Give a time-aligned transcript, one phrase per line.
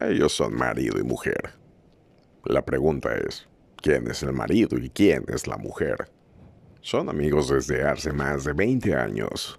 [0.00, 1.54] Ellos son marido y mujer.
[2.44, 6.08] La pregunta es, ¿quién es el marido y quién es la mujer?
[6.80, 9.58] Son amigos desde hace más de 20 años.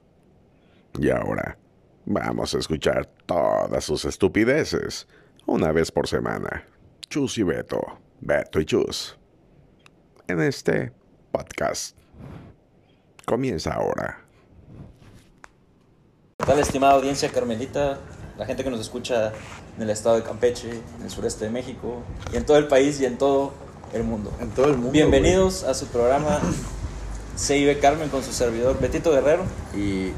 [0.97, 1.57] Y ahora,
[2.05, 5.07] vamos a escuchar todas sus estupideces,
[5.45, 6.65] una vez por semana.
[7.09, 9.17] Chus y Beto, Beto y Chus.
[10.27, 10.93] En este
[11.31, 11.97] podcast.
[13.25, 14.23] Comienza ahora.
[16.37, 17.99] ¿Qué tal, estimada audiencia carmelita?
[18.39, 19.33] La gente que nos escucha
[19.75, 22.01] en el estado de Campeche, en el sureste de México,
[22.33, 23.51] y en todo el país y en todo
[23.93, 24.31] el mundo.
[24.39, 24.91] En todo el mundo.
[24.91, 26.39] Bienvenidos a su programa
[27.37, 29.43] CIB Carmen con su servidor Betito Guerrero.
[29.75, 30.13] Y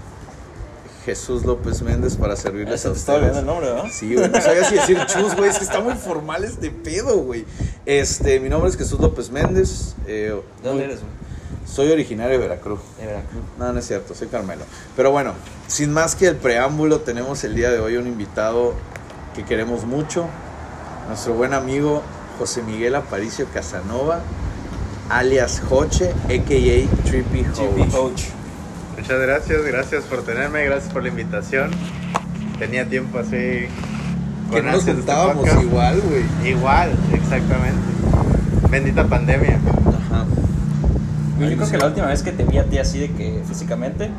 [1.03, 3.17] Jesús López Méndez para servirles a te ustedes.
[3.19, 3.85] olvidando el nombre, ¿verdad?
[3.91, 4.29] Sí, güey.
[4.29, 5.49] No sabía si decir chus, güey.
[5.49, 7.43] Es que está muy formal este pedo, güey.
[7.87, 9.95] Este, mi nombre es Jesús López Méndez.
[10.05, 11.20] eh, ¿De dónde muy- eres, güey?
[11.65, 12.79] Soy originario de Veracruz.
[12.99, 13.41] De Veracruz.
[13.57, 14.63] No, no es cierto, soy Carmelo.
[14.95, 15.33] Pero bueno,
[15.67, 18.73] sin más que el preámbulo, tenemos el día de hoy un invitado
[19.35, 20.27] que queremos mucho.
[21.07, 22.01] Nuestro buen amigo
[22.39, 24.21] José Miguel Aparicio Casanova,
[25.09, 27.03] alias Joche, a.k.a.
[27.05, 27.91] Trippy GP Ho.
[27.91, 28.23] Coach.
[28.97, 31.71] Muchas gracias, gracias por tenerme, gracias por la invitación.
[32.59, 33.67] Tenía tiempo así.
[34.51, 36.51] Que no nos este juntábamos igual, güey.
[36.51, 37.79] Igual, exactamente.
[38.69, 39.59] Bendita pandemia.
[41.49, 44.09] Yo creo que la última vez que te vi a ti así de que físicamente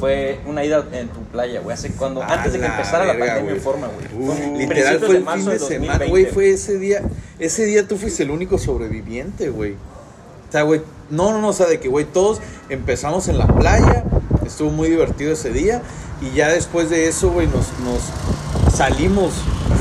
[0.00, 1.74] fue una ida en tu playa, güey.
[1.74, 3.56] Hace cuando, A antes de que la empezara la verga, pandemia güey.
[3.56, 4.58] en forma, güey.
[4.58, 6.06] Literal fue de el fin de del semana, 2020.
[6.08, 6.24] güey.
[6.26, 7.02] Fue ese día.
[7.38, 9.72] Ese día tú fuiste el único sobreviviente, güey.
[9.72, 10.82] O sea, güey.
[11.10, 11.48] No, no, no.
[11.48, 14.04] O sea, de que, güey, todos empezamos en la playa.
[14.44, 15.82] Estuvo muy divertido ese día.
[16.20, 19.32] Y ya después de eso, güey, nos, nos salimos.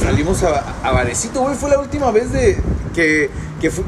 [0.04, 1.56] Salimos a, a Varecito, güey.
[1.56, 2.58] Fue la última vez de
[2.94, 3.84] que, que fue,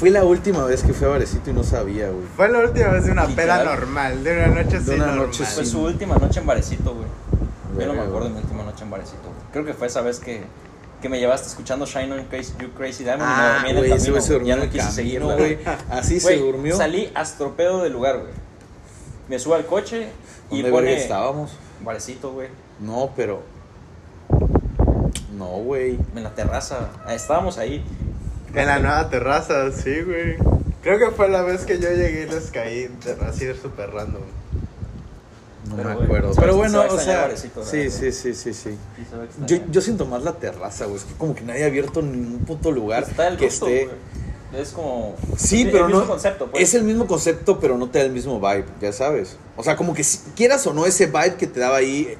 [0.00, 2.24] fue la última vez que fui a Varecito y no sabía, güey.
[2.34, 3.60] Fue la última vez de una Literal.
[3.60, 5.26] peda normal, de una noche De una normal.
[5.26, 7.06] noche Fue su última noche en Barecito, güey.
[7.78, 9.34] Yo no me acuerdo de mi última noche en Barecito, güey.
[9.52, 10.42] Creo que fue esa vez que,
[11.02, 13.76] que me llevaste escuchando Shine On Crazy, You Crazy Diamond Ah, y me dormí en
[13.76, 15.58] el güey, ese camino, se Ya no quise camino, seguirla, güey.
[15.90, 16.76] Así se durmió.
[16.76, 18.32] Salí astropedo del lugar, güey.
[19.28, 20.08] Me subo al coche
[20.50, 21.52] y ¿Dónde pone estábamos?
[21.84, 22.48] Barecito, güey.
[22.80, 23.42] No, pero.
[25.36, 25.98] No, güey.
[26.14, 26.88] En la terraza.
[27.06, 27.84] Ah, Estábamos ahí.
[28.54, 30.36] En la nueva terraza, sí, güey.
[30.82, 33.90] Creo que fue la vez que yo llegué y les caí de- así de súper
[33.90, 34.22] random.
[35.68, 36.32] No Pero, me acuerdo.
[36.36, 37.30] Pero bueno, o sea.
[37.36, 38.52] Sí, ¿verdad, sí, sí, sí, sí.
[38.54, 38.76] Se
[39.46, 40.96] Yo, yo siento más la terraza, güey.
[40.96, 43.84] Es que como que nadie ha abierto ningún puto lugar Está el que gusto, esté.
[43.86, 44.62] güey.
[44.62, 45.14] Es como.
[45.36, 45.98] Sí, pero el no.
[45.98, 46.62] mismo concepto, pues.
[46.64, 49.36] Es el mismo concepto, pero no te da el mismo vibe, ya sabes.
[49.56, 52.16] O sea, como que si quieras o no, ese vibe que te daba ahí,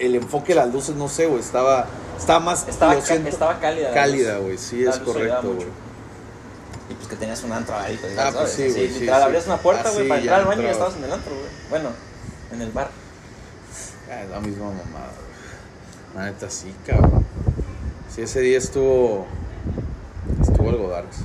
[0.00, 1.40] el, enfoque de las luces, no sé, güey.
[1.40, 1.86] Estaba,
[2.18, 2.66] estaba más.
[2.68, 3.92] Estaba, lo ca- siento, estaba cálida.
[3.92, 4.58] Cálida, güey.
[4.58, 5.66] Sí, La es correcto, güey.
[6.88, 8.34] Y pues que tenías un antro ahí, pues, Ah, ¿sabes?
[8.40, 9.24] pues sí, güey, sí, literal, sí.
[9.26, 11.46] abrías una puerta, Así güey, para entrar al baño y estabas en el antro, güey.
[11.70, 11.88] Bueno,
[12.52, 12.88] en el bar.
[14.10, 16.16] Ah, es la misma mamada, güey.
[16.16, 17.24] La neta, sí, cabrón.
[18.14, 19.26] Sí, ese día estuvo.
[20.42, 21.18] Estuvo algo darks.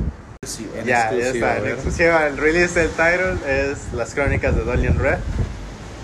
[0.45, 1.57] Sí, ya, ya está.
[1.57, 5.17] En exclusiva, el release del title es Las Crónicas de Dolian Red.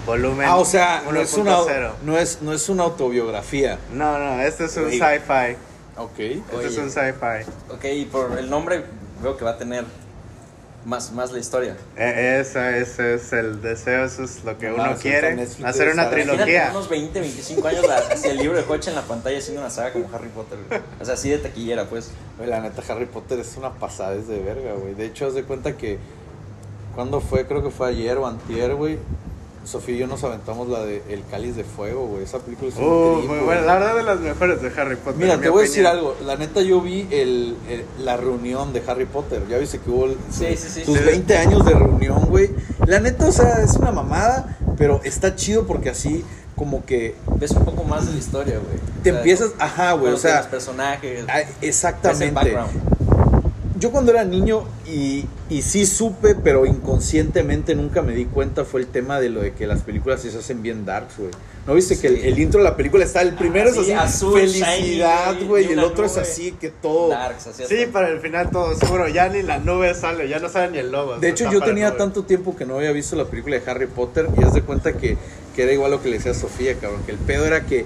[0.06, 1.92] Volumen Ah, o sea, no es, una, 1.0.
[2.04, 3.78] no, es, no es una autobiografía.
[3.94, 5.56] No, no, este es un sci-fi.
[5.98, 6.20] Ok.
[6.20, 6.68] Este Oye.
[6.68, 7.50] es un sci-fi.
[7.72, 8.84] Ok, y por el nombre
[9.22, 9.86] veo que va a tener
[10.86, 11.76] más, más la historia.
[11.96, 15.28] E- Ese, ese es el deseo, eso es lo que No, uno mames, quiere.
[15.28, 16.70] ahorita Netflix Hacer debe una estar- Imagínate trilogía.
[16.72, 19.70] unos 20, 25 años la- hacia el libro de Coche en la pantalla haciendo una
[19.70, 20.82] saga como Harry Potter, güey.
[21.00, 22.10] O sea, así de taquillera, pues.
[22.38, 24.96] Güey, la neta, Harry Potter es una pasada, es de verga, güey.
[24.96, 26.00] De hecho, haz de cuenta que.
[26.96, 27.46] ¿Cuándo fue?
[27.46, 28.98] Creo que fue ayer o antier, güey.
[29.64, 32.24] Sofía y yo nos aventamos la de El Cáliz de Fuego, güey.
[32.24, 33.62] Esa película es increíble, muy buena.
[33.62, 35.16] La verdad de las mejores de Harry Potter.
[35.22, 36.16] Mira, te mi voy a decir algo.
[36.26, 39.44] La neta, yo vi el, el- la reunión de Harry Potter.
[39.50, 40.84] Ya viste que hubo el- Sí, sí, sí.
[40.84, 41.04] sus Sí.
[41.04, 42.50] 20 años de reunión, güey.
[42.88, 47.52] La neta, o sea, es una mamada, pero está chido porque así, como que Ves
[47.52, 48.78] un poco más de la historia, güey.
[49.04, 49.52] te O sea, empiezas.
[49.60, 50.14] Ajá, güey.
[50.14, 51.26] O sea, los personajes.
[51.28, 52.56] ah, ves el exactamente.
[53.82, 58.80] Yo cuando era niño y, y sí supe, pero inconscientemente nunca me di cuenta, fue
[58.80, 61.32] el tema de lo de que las películas se hacen bien darks, güey.
[61.66, 63.94] ¿No viste que el, intro de la película está, el primero Ah, sí, es así,
[63.94, 67.10] azul, felicidad, güey, y y el otro es así, que todo...
[67.10, 69.08] Darks, así Sí, para el final todo seguro.
[69.08, 71.18] Ya ni la nube sale, ya no sale ni el logo.
[71.18, 74.28] De hecho, yo tenía tanto tiempo que no había visto la película de Harry Potter
[74.40, 75.18] y haz de cuenta que,
[75.56, 77.86] que era igual lo que le decía a Sofía, cabrón, que el pedo era que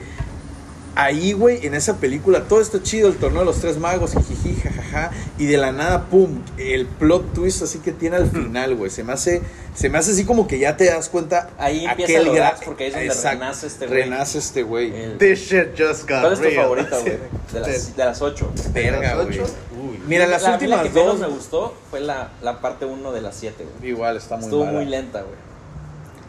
[0.96, 4.56] ahí, güey, en esa película, todo está chido, el torneo de los tres magos, jijiji,
[4.62, 8.90] jajaja, y de la nada, pum, el plot twist así que tiene al final, güey,
[8.90, 9.42] se me hace,
[9.76, 11.50] se me hace así como que ya te das cuenta.
[11.58, 14.02] Ahí empieza aquel lo gra- porque ahí es donde Exacto, renace este güey.
[14.04, 14.96] Renace este güey.
[14.96, 16.64] El- This shit just got ¿Cuál es tu real.
[16.64, 17.18] favorita, güey?
[17.54, 18.52] De las, de las ocho.
[18.74, 19.40] Verga, ¿Las güey.
[20.08, 21.30] Mira, las La- mí la últimas que menos dos.
[21.30, 23.92] me gustó fue la, la parte 1 de las 7, güey.
[23.92, 24.78] Igual está muy Estuvo mala.
[24.78, 25.36] muy lenta, güey.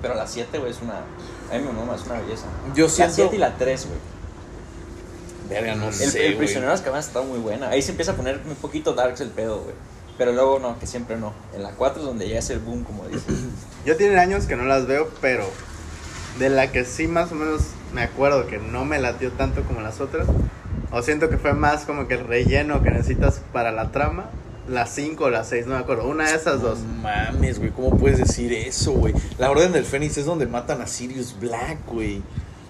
[0.02, 0.94] Pero la 7, güey, es una.
[0.98, 2.44] A mí me mama, es una belleza.
[2.74, 3.98] Yo La siento- 7 y la 3, güey.
[5.48, 7.68] Verga, no El, sé, el prisionero de Azkaban está muy buena.
[7.68, 9.74] Ahí se empieza a poner un poquito darks el pedo, güey.
[10.18, 11.32] Pero luego no, que siempre no.
[11.54, 13.34] En la 4 es donde ya es el boom, como dices.
[13.84, 15.46] Yo tiene años que no las veo, pero
[16.38, 17.62] de la que sí más o menos
[17.92, 20.26] me acuerdo que no me latió tanto como las otras,
[20.90, 24.30] o siento que fue más como que el relleno que necesitas para la trama,
[24.68, 26.80] las 5 o las 6, no me acuerdo, una de esas dos.
[26.80, 29.14] No mames, güey, ¿cómo puedes decir eso, güey?
[29.38, 32.22] La Orden del Fénix es donde matan a Sirius Black, güey.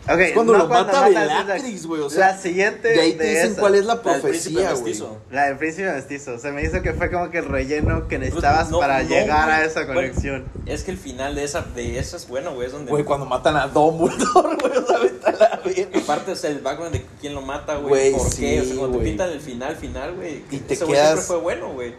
[0.08, 1.14] Ok, Es cuando lo mata matan, es
[1.47, 3.58] Bellatrix, güey, o sea, la siguiente De ahí te de dicen esas.
[3.58, 4.94] cuál es la profecía, güey.
[5.32, 8.70] La del príncipe mestizo, se me hizo que fue como que el relleno que necesitabas
[8.70, 10.44] no, para no, llegar a esa Bueno, conexión.
[10.64, 12.67] Es que el final de esa, de esa es bueno, güey.
[12.69, 12.91] Es donde.
[12.91, 15.99] Güey, cuando matan a Dumbledore, güey, o sea, a la verga.
[15.99, 18.12] Aparte, o sea, el background de quién lo mata, Güey, güey.
[18.12, 18.61] ¿Por sí, qué?
[18.61, 19.00] O sea, cuando güey.
[19.00, 20.44] te pintan el final, final, güey.
[20.53, 21.94] Y te ese güey quedas- siempre fue bueno, güey.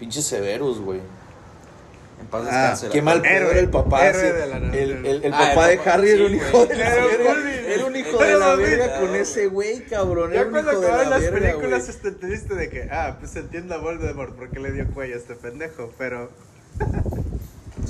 [0.00, 1.00] Pinche Severus, güey.
[2.24, 2.88] En paz Ah.
[2.90, 4.06] Qué mal Héroe, era el papá.
[4.08, 6.76] héroe de la- el, el, el Ah, papá de Harry sí, era un hijo de
[6.76, 7.34] la verga.
[7.66, 10.32] Era un hijo Era de la verga con ese güey, cabrón.
[10.32, 13.78] Ya cuando la las verga, películas este, te diste de que, ah, pues entiendo a
[13.78, 16.30] Voldemort porque le dio cuello a este pendejo, pero...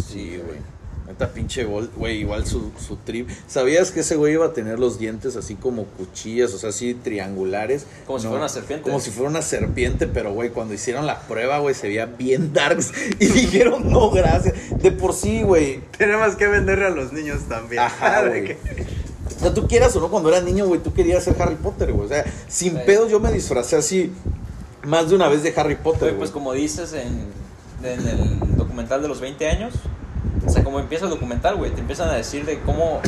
[0.07, 0.59] Sí, güey.
[1.07, 3.29] Neta pinche güey, igual su, su trip.
[3.47, 6.95] ¿Sabías que ese güey iba a tener los dientes así como cuchillas, o sea, así
[6.95, 7.85] triangulares?
[8.07, 8.85] Como si fuera una serpiente.
[8.85, 12.55] Como si fuera una serpiente, pero güey, cuando hicieron la prueba, güey, se veía bien
[12.55, 12.91] darks
[13.21, 14.55] y dijeron, no, gracias.
[14.83, 15.81] De por sí, güey.
[15.99, 17.83] Tenemos que venderle a los niños también.
[17.83, 18.45] Ajá, güey.
[18.45, 18.59] que-
[19.37, 21.93] O sea, tú quieras o no, cuando eras niño, güey, tú querías ser Harry Potter,
[21.93, 22.07] güey.
[22.07, 22.79] O sea, sin Sí.
[22.87, 24.11] pedos yo me disfracé así
[24.85, 26.19] más de una vez de Harry Potter, Güey, güey.
[26.21, 27.27] pues como dices en,
[27.87, 29.75] en el documental de los 20 años,
[30.47, 33.01] o sea, como empieza el documental, güey, te empiezan a decir de cómo...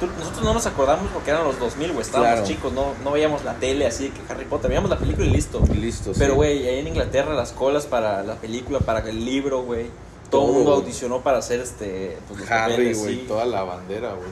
[0.00, 2.46] tú- nosotros no nos acordamos porque eran los 2000, güey, estábamos Claro.
[2.46, 5.30] chicos, no, no veíamos la tele así de que Harry Potter, veíamos la película y
[5.30, 5.62] listo.
[5.72, 6.36] Y listo, Pero, sí.
[6.36, 9.86] güey, ahí en Inglaterra las colas para la película, para el libro, güey,
[10.30, 12.16] todo Todo, el mundo audicionó para hacer este...
[12.28, 13.24] Pues, Harry, güey, sí.
[13.28, 14.28] toda la bandera, güey.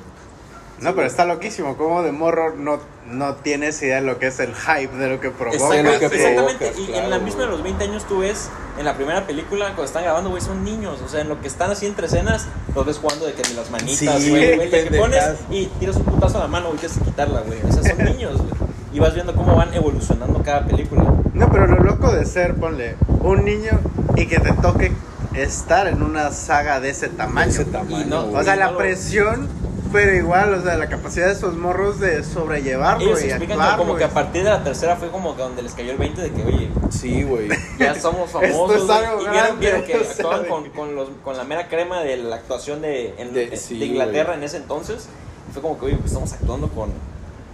[0.80, 1.76] No, pero está loquísimo.
[1.76, 2.78] Como de morro no,
[3.10, 5.56] no tienes idea de lo que es el hype, de lo que provoca.
[5.56, 6.66] Exactamente, lo que exactamente.
[6.66, 8.48] provocas, y en claro, la misma de los 20 años tú ves,
[8.78, 11.00] en la primera película, cuando están grabando, güey, son niños.
[11.04, 13.54] O sea, en lo que están así entre escenas, los ves jugando de que ni
[13.54, 14.56] las manitas, Sí, güey.
[14.56, 17.40] güey, de que pones y tiras un putazo a la mano, güey, tienes que quitarla,
[17.40, 17.58] güey.
[17.68, 18.50] O sea, son niños, güey.
[18.92, 21.02] Y vas viendo cómo van evolucionando cada película.
[21.34, 23.78] No, pero lo loco de ser, ponle, un niño
[24.16, 24.92] y que te toque
[25.34, 27.50] estar en una saga de ese tamaño.
[27.50, 28.32] Ese tamaño, no-.
[28.32, 29.48] O sea, Y la no lo- presión,
[29.92, 33.76] pero igual, o sea, la capacidad de esos morros de sobrellevarlo Ellos y explican actuar,
[33.78, 35.98] que como que a partir de la tercera fue como que donde les cayó el
[35.98, 37.48] 20 de que, oye, Sí, güey.
[37.78, 38.76] ya somos Esto famosos.
[38.76, 42.00] es güey, algo y vieron, vieron que actuaban con, con, los, con la mera crema
[42.02, 45.08] de la actuación de, en- De- de sí, Inglaterra en ese entonces.
[45.52, 46.90] Fue como que, oye, pues estamos actuando con,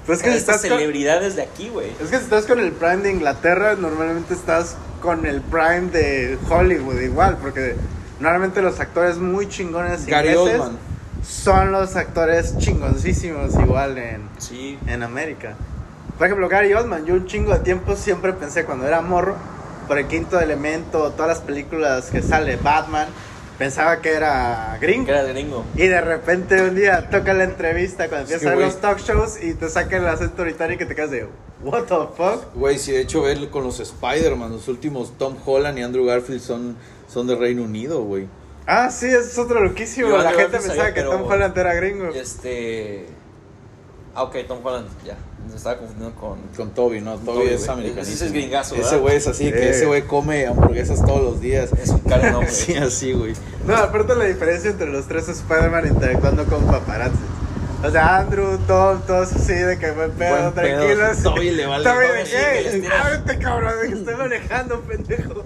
[0.07, 1.91] Pues es que si estás con, celebridades de aquí, güey.
[2.03, 6.37] es que si estás con el prime de Inglaterra, normalmente estás con el prime de
[6.51, 7.77] Hollywood igual, porque
[8.21, 10.79] normalmente los actores muy chingones Gary ingleses Oldman.
[11.27, 14.79] Son los actores chingoncísimos igual en, Sí.
[14.87, 15.55] en América.
[16.19, 19.37] Por ejemplo, Gary Oldman, yo un chingo de tiempo siempre pensé cuando era morro,
[19.89, 23.09] por el quinto elemento, todas las películas que sale Batman,
[23.59, 25.07] pensaba que era gringo.
[25.07, 25.65] Que era gringo.
[25.75, 29.69] Y de repente un día toca la entrevista cuando empiezan los talk shows y te
[29.69, 31.29] sacan el acento británico y te quedas de,
[31.63, 32.55] what the fuck?
[32.55, 36.41] Güey, si de hecho ver con los Spider-Man, los últimos Tom Holland y Andrew Garfield
[36.41, 36.77] son,
[37.13, 38.27] son de Reino Unido, güey.
[38.67, 40.09] Ah, sí, eso es otro loquísimo.
[40.09, 42.09] Yo la gente pensaba que pero- Tom Holland era gringo.
[42.09, 43.07] Este.
[44.15, 45.17] Ah, ok, Tom Holland, ya.
[45.51, 46.39] Se estaba confundiendo con.
[46.57, 47.17] Con Toby, ¿no?
[47.17, 48.01] Toby Toby, es americano.
[48.01, 49.01] Ese es gringazo, Ese ¿verdad?
[49.01, 51.71] güey es así, que ese güey come hamburguesas todos los días.
[51.81, 52.51] Es un cara nombre.
[52.51, 53.35] Sí, así, güey.
[53.67, 57.17] No, aparte la diferencia entre los tres Spider-Man interactuando con paparazzi.
[57.85, 61.23] O sea, Andrew, Tom, todos así de que buen pedo, Buen pedo, tranquilos.
[61.23, 62.89] Toby le vale- Toby, Toby ¿de sí, que les qué?
[62.97, 65.45] Ábrete, cabrón, de que estoy manejando, pendejo.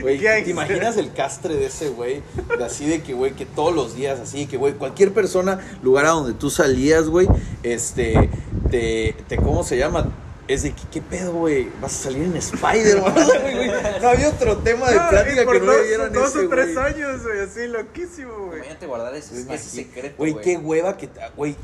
[0.00, 0.18] Güey.
[0.44, 2.22] ¿te imaginas el castre de ese güey?
[2.58, 6.06] De Así de que, güey, que todos los días, así que, güey, cualquier persona, lugar
[6.06, 7.28] a donde tú salías, güey,
[7.62, 8.28] este,
[8.70, 10.08] te, te, ¿cómo se llama?
[10.52, 11.70] Es de que, ¿qué pedo, güey?
[11.80, 13.14] Vas a salir en Spider-Man.
[13.42, 13.70] Güey, güey,
[14.02, 16.46] no había otro tema de No, plática por que no dos, le dieran dos ese,
[16.46, 16.86] o tres güey.
[16.86, 18.56] años, güey, así loquísimo, güey.
[18.58, 20.14] Imagínate guardar ese, ese secreto.
[20.18, 21.54] Güey, qué hueva que, güey,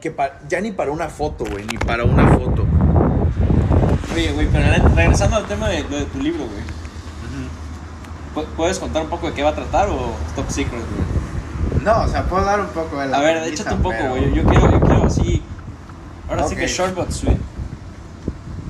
[0.00, 2.66] que pa- ya ni para una foto, güey, ni para una foto.
[4.14, 6.62] Oye, güey, pero re- regresando al tema de, de tu libro, güey.
[8.34, 11.82] ¿Pu- ¿Puedes contar un poco de qué va a tratar o top secret, güey?
[11.84, 14.10] No, o sea, puedo dar un poco de la A ver, échate un poco, pero-
[14.10, 14.34] güey.
[14.34, 15.42] Yo quiero, yo quiero así.
[16.28, 17.38] Ahora sí que short but sweet.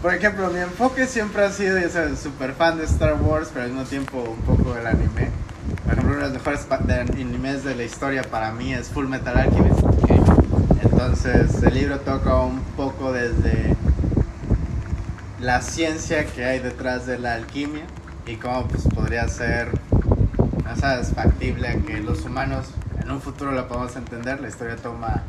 [0.02, 3.66] Por ejemplo, mi enfoque siempre ha sido, ya sabes, super fan de Star Wars, pero
[3.66, 5.30] al mismo tiempo un poco del anime.
[5.84, 9.38] Por ejemplo, uno de los mejores animes de la historia para mí es Full Metal
[9.38, 9.78] Alchemist.
[10.82, 13.76] Entonces, el libro toca un poco desde
[15.38, 17.84] la ciencia que hay detrás de la alquimia
[18.26, 19.68] y cómo pues, podría ser,
[20.64, 22.66] no sabes, factible que los humanos
[23.00, 24.40] en un futuro lo podamos entender.
[24.40, 25.22] La historia toma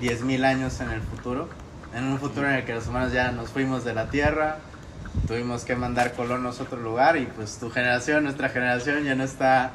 [0.00, 1.67] 10.000 años en el futuro.
[1.94, 4.56] En un futuro en el que los humanos ya nos fuimos de la Tierra,
[5.26, 9.24] tuvimos que mandar colonos a otro lugar y pues tu generación, nuestra generación ya no
[9.24, 9.72] está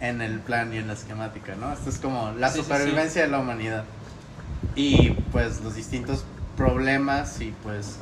[0.00, 1.72] en el plan y en la esquemática, ¿no?
[1.72, 3.84] Esto es como la Sí, sí, supervivencia de la humanidad.
[4.74, 6.24] Y pues los distintos
[6.56, 7.96] problemas y pues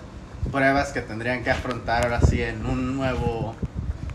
[0.52, 3.54] pruebas que tendrían que afrontar ahora sí en un nuevo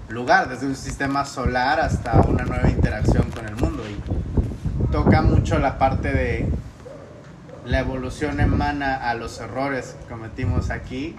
[0.10, 3.84] lugar, desde un sistema solar hasta una nueva interacción con el mundo.
[3.90, 6.50] Y toca mucho la parte de
[7.66, 11.16] la evolución emana a los errores que cometimos aquí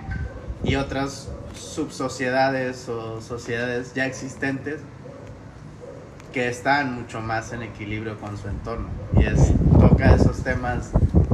[0.62, 4.80] y otras subsociedades o sociedades ya existentes
[6.32, 8.88] que están mucho más en equilibrio con su entorno.
[9.16, 10.90] Y es, toca esos temas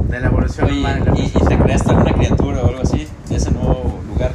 [0.07, 1.13] de la evolución Oye, humana.
[1.15, 4.31] y y, y te creaste alguna criatura o algo así de ese nuevo lugar.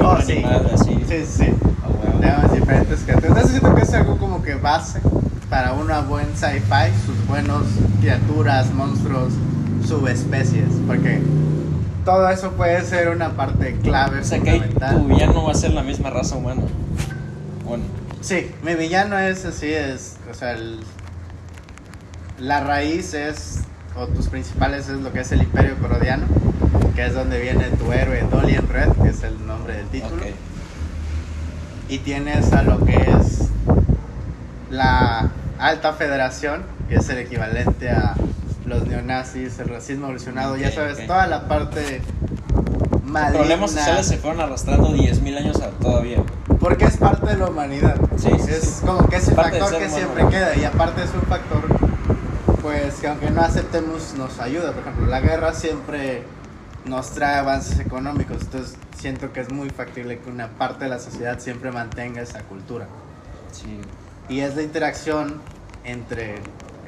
[0.00, 0.32] Oh, un sí.
[0.32, 1.02] animal así.
[1.08, 1.44] Sí, sí.
[1.44, 2.20] Huevo.
[2.20, 3.28] Tenemos diferentes criaturas.
[3.30, 5.00] Entonces siento que es algo como que base
[5.48, 7.62] para una buen sci-fi, sus buenos
[8.00, 9.32] criaturas, monstruos,
[9.86, 11.20] subespecies, porque
[12.04, 15.72] todo eso puede ser una parte clave, O sea que tu villano va a ser
[15.72, 16.62] la misma raza humana.
[17.64, 17.84] Bueno,
[18.20, 20.78] Sí, mi villano es así, es, o sea, el-
[22.38, 23.60] la raíz es,
[23.96, 26.26] o tus principales es lo que es el Imperio Corodiano,
[26.94, 30.22] que es donde viene tu héroe Dolian Red, que es el nombre del título.
[31.88, 33.48] Y tienes a lo que es
[34.70, 38.14] la Alta Federación, que es el equivalente a
[38.66, 41.06] los neonazis, el racismo evolucionado, ya Ok, sabes, ok.
[41.06, 42.00] toda la parte
[42.52, 43.38] Los maligna.
[43.38, 46.22] problemas sociales se fueron arrastrando 10.000 años a todavía.
[46.60, 47.96] Porque es parte de la humanidad.
[48.16, 48.86] Sí, sí, es sí.
[48.86, 49.96] como que es el Parte factor que humano.
[49.96, 50.56] siempre queda.
[50.56, 51.62] Y aparte es un factor,
[52.62, 54.72] pues que aunque no aceptemos, nos ayuda.
[54.72, 56.22] Por ejemplo, la guerra siempre
[56.84, 58.42] nos trae avances económicos.
[58.42, 62.42] Entonces siento que es muy factible que una parte de la sociedad siempre mantenga esa
[62.42, 62.86] cultura.
[63.50, 63.80] Sí.
[64.28, 65.40] Y es la interacción
[65.84, 66.36] entre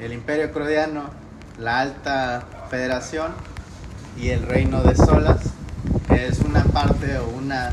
[0.00, 1.10] el Imperio Crodiano,
[1.58, 3.32] la Alta Federación
[4.20, 5.40] y el Reino de Solas,
[6.08, 7.72] que es una parte o una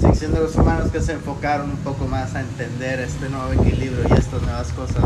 [0.00, 4.04] sección de los humanos que se enfocaron un poco más a entender este nuevo equilibrio
[4.08, 5.04] y estas nuevas cosas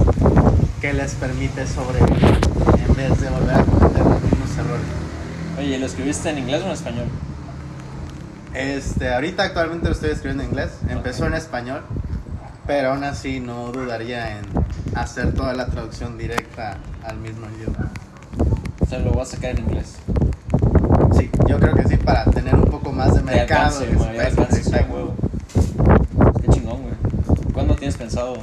[0.80, 2.38] que les permite sobrevivir
[2.86, 4.86] en vez de volver a cometer los mismos errores.
[5.58, 7.06] Oye, ¿lo escribiste en inglés o en español?
[8.54, 11.82] Este, ahorita actualmente lo estoy escribiendo en inglés, empezó en español,
[12.66, 14.44] pero aún así no dudaría en
[14.94, 17.90] hacer toda la traducción directa al mismo idioma.
[18.98, 19.96] Lo voy a sacar en inglés.
[21.18, 23.78] Sí, yo creo que sí, para tener un poco más de mercado.
[23.78, 25.14] alcance, de alcance, sí, huevo.
[26.40, 26.94] Qué chingón, güey.
[27.52, 28.36] ¿Cuándo tienes pensado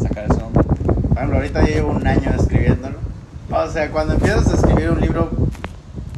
[0.00, 0.62] sacar esa onda?
[0.62, 2.98] Por ejemplo, ahorita ya llevo un año escribiéndolo.
[3.50, 5.30] O sea, cuando empiezas a escribir un libro,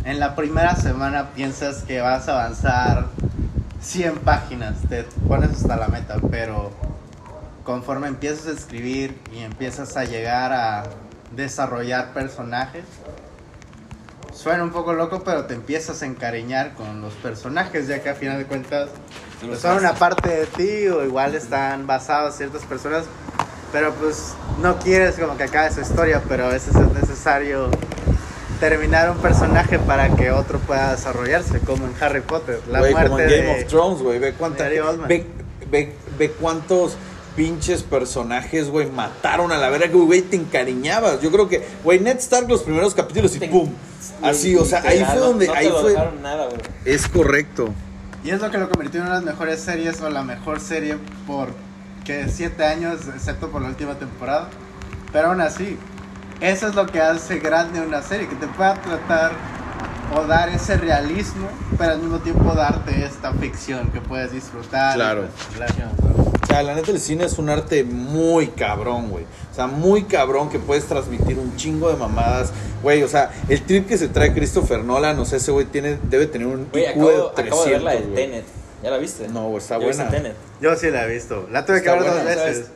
[0.04, 3.06] en la primera semana piensas que vas a avanzar
[3.80, 6.70] 100 páginas, te pones hasta la meta, pero
[7.64, 10.82] conforme empiezas a escribir y empiezas a llegar a
[11.34, 12.84] desarrollar personajes,
[14.40, 18.14] suena un poco loco, pero te empiezas a encariñar con los personajes, ya que a
[18.14, 18.88] final de cuentas
[19.46, 23.04] pues son una parte de ti o igual están basados ciertas personas,
[23.72, 27.70] pero pues no quieres como que acabe su historia, pero a veces es necesario
[28.60, 33.18] terminar un personaje para que otro pueda desarrollarse, como en Harry Potter, la muerte como
[33.18, 34.18] en Game de of Thrones, güey.
[34.18, 35.08] Ve, cuánta- Gary Oldman.
[35.08, 35.26] ve,
[35.70, 36.96] ve, ve cuántos
[37.36, 41.20] pinches personajes, güey, mataron a la verga, güey, te encariñabas.
[41.20, 43.70] Yo creo que, güey, Ned Stark los primeros capítulos y Te- pum.
[44.22, 45.94] Así, o sea, ahí fue donde, no ahí fue.
[46.22, 46.60] nada, güey.
[46.84, 47.72] Es correcto.
[48.24, 50.60] Y es lo que lo convirtió en una de las mejores series o la mejor
[50.60, 50.96] serie
[51.26, 51.48] por
[52.04, 54.48] que siete años, excepto por la última temporada.
[55.12, 55.78] Pero aún así,
[56.40, 59.32] eso es lo que hace grande una serie, que te pueda tratar
[60.16, 64.92] o dar ese realismo, pero al mismo tiempo darte esta ficción que puedes disfrutar.
[64.92, 65.24] y Claro.
[65.56, 66.29] puedes hablar.
[66.50, 69.24] O sea, la neta, el cine es un arte muy cabrón, güey.
[69.50, 72.50] O sea, muy cabrón que puedes transmitir un chingo de mamadas.
[72.82, 75.98] Güey, o sea, el trip que se trae Christopher Nolan, o sea, ese güey tiene,
[76.04, 78.00] debe tener un Güey, IQ acabo, de acabo 300, de ver la de.
[78.00, 78.44] Tenet.
[78.82, 79.28] ¿Ya la viste?
[79.28, 80.16] No, güey, está ¿Ya viste buena.
[80.16, 80.36] Tenet?
[80.60, 81.46] Yo sí la he visto.
[81.52, 82.70] La tuve que ver dos veces.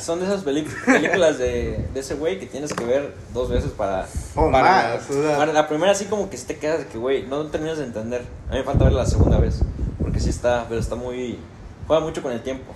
[0.00, 4.06] Son de esas películas de, de ese güey que tienes que ver dos veces para...
[4.34, 5.10] O Para- más.
[5.10, 7.46] o sea, Para la primera así como que si te quedas de que, güey, no
[7.46, 8.22] terminas de entender.
[8.48, 9.60] A mí me falta verla la segunda vez.
[10.02, 11.38] Porque sí está, pero está muy...
[11.86, 12.72] Juega mucho con el tiempo.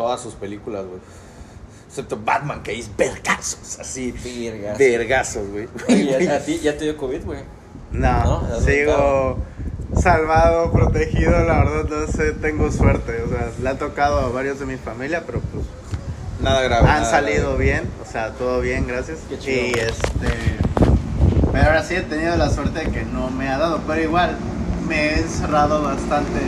[0.00, 1.00] Todas sus películas, güey.
[1.88, 4.12] Excepto Batman, que es vergazos, así.
[4.78, 5.68] Vergazos, güey.
[6.30, 7.40] ¿a, a ti ya te dio COVID, güey?
[7.92, 8.46] No, ¿No?
[8.56, 9.38] ¿Has sigo
[10.00, 14.60] salvado, protegido, la verdad no sé, tengo suerte, o sea, le ha tocado a varios
[14.60, 15.66] de mi familia, pero pues
[16.40, 16.88] Nada grave.
[16.88, 17.64] han nada salido grave.
[17.64, 19.18] bien, o sea, todo bien, gracias.
[19.28, 19.66] Qué chido.
[19.66, 20.32] Y este,
[21.52, 24.36] pero ahora sí he tenido la suerte de que no me ha dado, pero igual
[24.88, 26.38] me he encerrado bastante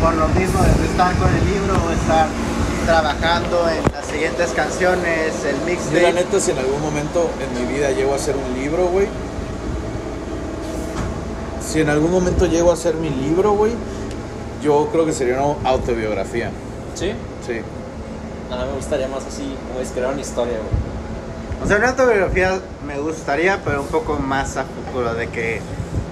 [0.00, 2.26] por lo mismo de estar con el libro o estar
[2.88, 6.12] trabajando en las siguientes canciones, el Yo la mixtape.
[6.14, 9.06] neta, si en algún momento en mi vida llego a hacer un libro, güey,
[11.60, 13.72] si en algún momento llego a hacer mi libro, güey,
[14.62, 16.50] yo creo que sería una autobiografía.
[16.94, 17.12] ¿Sí?
[17.46, 17.60] Sí.
[18.50, 21.62] A mí me gustaría más así, como es crear una historia, güey.
[21.62, 25.60] O sea, una autobiografía me gustaría, pero un poco más a futuro, de que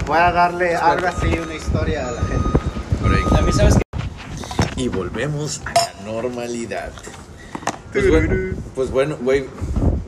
[0.04, 3.38] pueda darle algo así, una historia a la gente.
[3.38, 4.82] A mí, ¿sabes qué?
[4.82, 6.90] Y volvemos a la normalidad.
[7.92, 8.34] Pues bueno,
[8.74, 9.44] pues bueno, güey,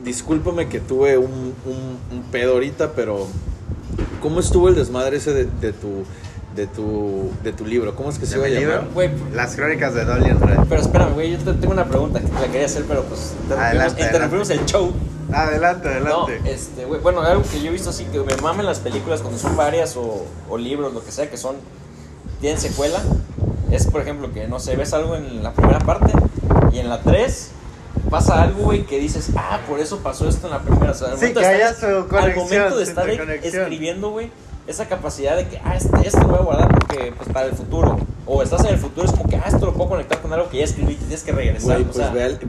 [0.03, 3.27] discúlpame que tuve un, un, un pedo ahorita, pero
[4.21, 6.03] ¿cómo estuvo el desmadre ese de, de tu
[6.55, 7.95] de tu de tu libro?
[7.95, 8.79] ¿Cómo es que se ¿De iba a llamar?
[8.83, 8.93] libro?
[8.93, 10.57] Güey, Las crónicas de Dolly en Red.
[10.67, 13.33] pero espérame, güey, yo te- tengo una pregunta que te la quería hacer, pero pues
[13.43, 14.91] interrumpimos, Adelante, interrumpimos el show.
[15.31, 16.51] Adelante, No, adelante.
[16.51, 19.39] este, güey, bueno, algo que yo he visto así, que me mamen las películas cuando
[19.39, 21.55] son varias o, o libros, lo que sea, que son,
[22.41, 22.99] tienen secuela,
[23.71, 26.11] es por ejemplo que, no sé, ves algo en la primera parte
[26.71, 27.51] y en la 3
[28.09, 30.91] pasa algo, güey, que dices, ah, por eso pasó esto en la primera.
[30.91, 33.09] O sea, al Sí, momento que de haya estar- su Al conexión, momento de estar
[33.09, 34.31] escribiendo, güey,
[34.67, 37.53] esa capacidad de que, ah, este, esto lo voy a guardar porque, pues, para el
[37.53, 37.97] futuro.
[38.25, 40.49] O estás en el futuro, es como que, ah, esto lo puedo conectar con algo
[40.49, 41.73] que ya escribí, tienes que regresar.
[41.77, 42.39] Güey, o pues sea, ve al-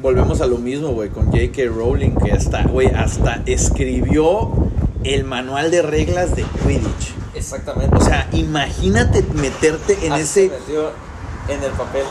[0.00, 1.62] volvemos a lo mismo, güey, con J.K.
[1.74, 4.50] Rowling, que hasta, güey, hasta escribió
[5.04, 7.14] el manual de reglas de Quidditch.
[7.34, 7.96] Exactamente.
[7.96, 10.58] O sea, imagínate meterte en Así se ese...
[10.58, 10.90] metió
[11.48, 12.04] en el papel.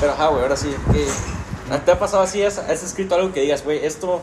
[0.00, 1.06] Pero, ajá, güey, ahora sí, ¿qué?
[1.78, 2.42] ¿te ha pasado así?
[2.42, 4.22] ¿Has, has escrito algo que digas, güey, esto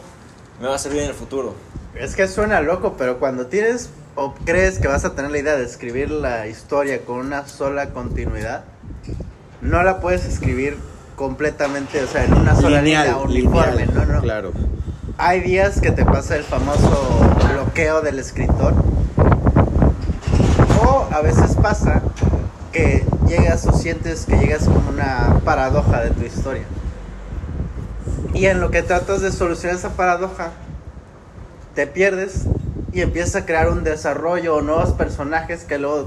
[0.61, 1.55] me va a servir en el futuro?
[1.95, 5.55] Es que suena loco, pero cuando tienes o crees que vas a tener la idea
[5.55, 8.63] de escribir la historia con una sola continuidad,
[9.61, 10.77] no la puedes escribir
[11.15, 14.21] completamente, o sea, en una sola línea uniforme, lineal, no, no.
[14.21, 14.51] Claro.
[15.17, 17.19] Hay días que te pasa el famoso
[17.51, 18.73] bloqueo del escritor.
[21.19, 22.01] A veces pasa
[22.71, 26.63] que llegas o sientes que llegas como una paradoja de tu historia.
[28.33, 30.51] Y en lo que tratas de solucionar esa paradoja,
[31.75, 32.45] te pierdes
[32.93, 36.05] y empiezas a crear un desarrollo o nuevos personajes que luego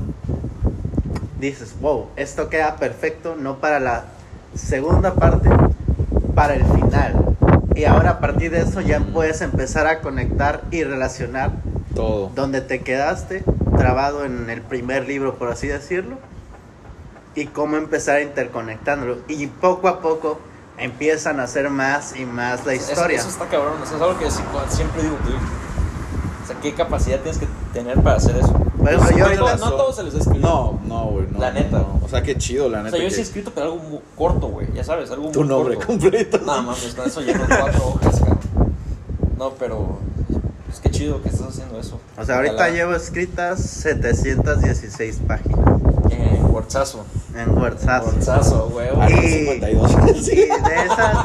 [1.39, 4.05] dices, wow, esto queda perfecto, no para la
[4.55, 5.51] segunda parte,
[6.35, 7.37] para el final.
[7.75, 11.51] Y ahora a partir de eso ya puedes empezar a conectar y relacionar
[11.95, 12.31] Todo.
[12.35, 13.45] donde te quedaste,
[13.77, 16.17] trabado en el primer libro, por así decirlo,
[17.35, 19.19] y cómo empezar a interconectándolo.
[19.29, 20.39] Y poco a poco
[20.79, 23.19] empiezan a hacer más y más la Eso- historia.
[23.19, 24.31] Eso, está cabrón, eso es algo que
[24.75, 25.35] siempre digo, güey.
[25.35, 28.53] O sea, ¿qué capacidad tienes que tener para hacer eso?
[28.75, 30.43] Bueno, Pues, yo no, ahorita- no a todos se les da escribir.
[30.43, 31.39] No, no, güey, no.
[31.39, 31.79] La neta.
[31.79, 32.01] no.
[32.05, 32.97] O sea, qué chido, la O neta.
[32.97, 34.67] sea, yo sí he escrito, pero algo muy corto, güey.
[34.75, 35.87] Ya sabes, algo muy Tu nombre corto.
[35.87, 36.39] completo.
[36.39, 38.39] No, mames, con eso lleno cuatro hojas, cabrón.
[39.39, 39.99] No, pero.
[40.83, 42.01] Que chido que estás haciendo eso.
[42.19, 42.71] O sea, ahorita Ojalá.
[42.71, 45.59] llevo escritas 716 páginas
[46.11, 47.05] Eh, Wordsazo.
[47.37, 48.05] en WhatsApp.
[48.71, 48.89] Güey.
[48.89, 49.93] Ah, no, Y- 52.
[49.93, 50.43] Y de
[50.85, 51.17] esas.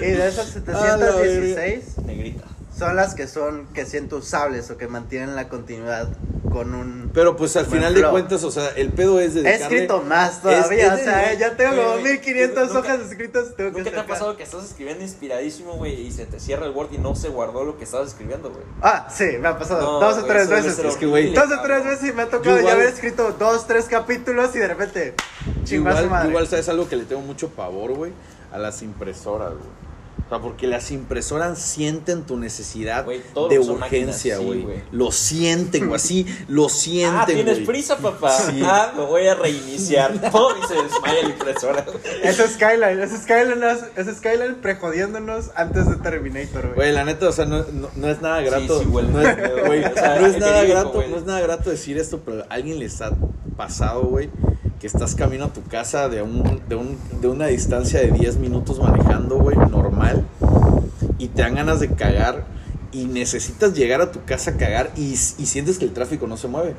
[0.00, 2.44] Y de esas 716 Negrita.
[2.76, 6.08] son las que son que siento usables o que mantienen la continuidad
[6.52, 7.10] con un.
[7.14, 9.62] Pero pues al final de cuentas, o sea, el pedo es He dedicarle...
[9.76, 13.44] escrito más todavía, es o de- sea, ya tengo como Güey, 1500 nunca- hojas escritas.
[13.56, 16.66] Tengo que ¿Nunca te ha pasado que estás escribiendo inspiradísimo, güey, y se te cierra
[16.66, 18.62] el Word y no se guardó lo que estabas escribiendo, güey?
[18.82, 20.78] Ah, sí, me ha pasado No, dos o tres veces.
[20.78, 23.66] Es que, güey, Dos o tres veces y me ha tocado ya haber escrito dos,
[23.66, 25.14] tres capítulos y de repente.
[25.70, 28.12] Igual, igual, ¿sabes algo que le tengo mucho pavor, güey?
[28.52, 29.91] A las impresoras, güey.
[30.32, 34.82] O sea, porque las impresoras sienten tu necesidad todo de urgencia, sí, güey.
[34.90, 38.30] lo sienten, güey, así, lo sienten, Ah, tienes prisa, papá.
[38.30, 38.62] Sí.
[38.64, 40.10] Ah, me voy a reiniciar.
[40.32, 41.84] Pum, y se desmaya la impresora.
[42.22, 43.62] Es Skyline, es Skyline,
[43.94, 46.76] es Skyline prejodiéndonos antes de Terminator, güey.
[46.76, 48.80] Güey, la neta, o sea, no, no, no es nada grato.
[48.80, 51.98] sí huele no, es, o sea, no es nada grato, no es nada grato decir
[51.98, 53.10] esto, pero a alguien les ha
[53.54, 54.30] pasado, güey,
[54.82, 58.38] que estás camino a tu casa de un, de un, de una distancia de 10
[58.38, 60.26] minutos manejando, güey, normal,
[61.18, 62.44] y te dan ganas de cagar
[62.90, 65.16] y necesitas llegar a tu casa a cagar y, y
[65.46, 66.74] sientes que el tráfico no se mueve.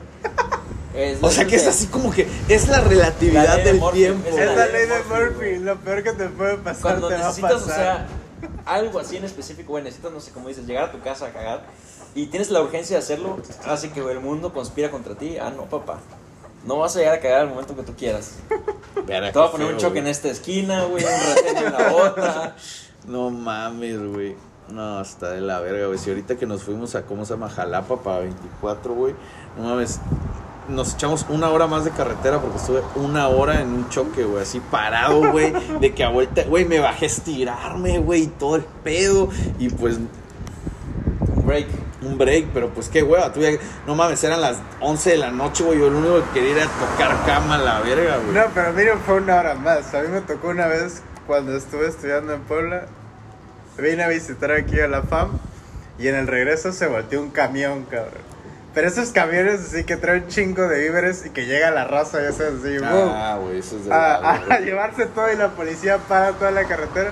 [0.94, 3.80] Es- O sea que es así como que es la relatividad La ley de del
[3.82, 4.28] Murphy, tiempo.
[4.28, 7.24] es la ley de Murphy, lo peor que te puede pasar Cuando te va a
[7.24, 7.76] necesitas, o pasar.
[7.78, 8.08] sea,
[8.66, 11.30] algo así en específico, güey, necesitas, no sé cómo dices, llegar a tu casa a
[11.30, 11.64] cagar
[12.16, 15.38] y tienes la urgencia de hacerlo, así que el mundo conspira contra ti.
[15.38, 16.00] Ah, no, papá.
[16.66, 18.36] No vas a llegar a cagar al momento que tú quieras.
[19.06, 20.00] Verá, Te voy a poner un choque güey.
[20.02, 22.56] en esta esquina, güey, un retén en la otra.
[23.06, 24.38] No mames, güey.
[24.70, 26.00] No, está de la verga, güey.
[26.00, 27.50] Si ahorita que nos fuimos a, ¿cómo se llama?
[27.50, 29.14] Jalapa para 24, güey.
[29.58, 30.00] No mames.
[30.70, 34.42] Nos echamos una hora más de carretera porque estuve una hora en un choque, güey.
[34.44, 35.52] Así parado, güey.
[35.82, 38.22] De que a vuelta, güey, me bajé a estirarme, güey.
[38.24, 39.28] Y todo el pedo.
[39.60, 41.68] Y pues Un break.
[42.06, 43.32] Un break, pero pues qué hueva.
[43.34, 43.52] Ya-
[43.88, 45.80] no mames, eran las 11 de la noche, güey.
[45.80, 48.36] Yo lo único que quería era tocar cama a la verga, güey.
[48.36, 49.94] No, pero miren, fue una hora más.
[49.94, 52.86] A mí me tocó una vez cuando estuve estudiando en Puebla.
[53.78, 55.40] Vine a visitar aquí a la FAM
[55.98, 58.22] y en el regreso se volteó un camión, cabrón.
[58.76, 62.32] Pero esos camiones así que traen chingo de víveres y que llega la raza, ya
[62.32, 65.98] sabes, así, Ah, güey, eso es de a, verdad, a llevarse todo y la policía
[66.00, 67.12] para toda la carretera.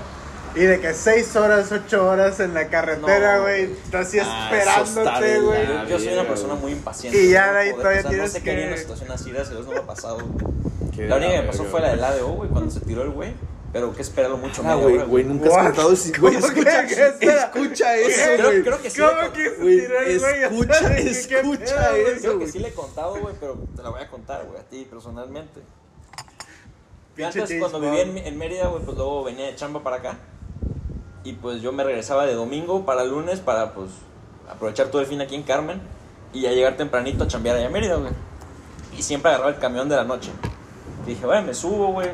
[0.55, 3.77] Y de que seis horas, ocho horas en la carretera, No, güey, güey.
[3.83, 5.67] está así Ah, esperándote, güey.
[5.67, 7.23] Yo, yo soy una persona muy impaciente.
[7.23, 8.73] Y ya no de ahí todavía o sea, tienes No sé qué haría en que-
[8.73, 10.17] una situación así, gracias a no me ha pasado.
[10.17, 10.91] güey.
[10.95, 13.11] Qué La única que me pasó fue la del ADO, güey, cuando se tiró el
[13.11, 13.33] güey.
[13.73, 16.11] Pero que esperarlo mucho Ah, media güey, güey, nunca has contado eso.
[16.19, 16.93] Güey, ¿Cómo escucha, que?
[17.29, 18.63] Escucha eso, Creo, güey.
[18.63, 18.99] creo que sí.
[19.01, 20.43] ¿Cómo que se tiró el güey?
[20.43, 22.21] escucha, ¿Qué- qué escucha eso.
[22.21, 24.63] Creo que sí le he contado, güey, pero te la voy a contar, güey, a
[24.63, 25.61] ti personalmente.
[27.23, 30.17] Antes, cuando vivía en, en Mérida, güey, pues luego venía de chamba para acá.
[31.23, 33.89] Y pues yo me regresaba de domingo para lunes para, pues,
[34.49, 35.81] aprovechar todo el fin aquí en Carmen.
[36.33, 38.11] Y ya llegar tempranito a chambear allá a Mérida, güey.
[38.97, 40.31] Y siempre agarraba el camión de la noche.
[41.05, 42.09] Y dije, güey, me subo, güey.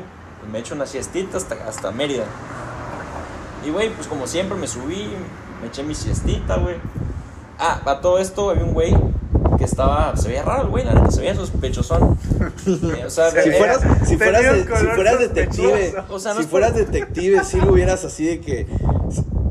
[0.46, 2.24] Y me echo una siestita hasta, hasta Mérida.
[3.64, 5.08] Y, güey, pues como siempre me subí,
[5.60, 6.76] me eché mi siestita, güey.
[7.58, 8.94] Ah, a todo esto había un güey
[9.58, 12.18] que estaba, se veía raro el güey, la neta, se veía sospechosón.
[13.06, 15.94] O sea, Si Tenía- fueras, si fueras, de- si fueras detective.
[16.08, 18.66] O sea, no si es fueras detective, sí lo hubieras así de que,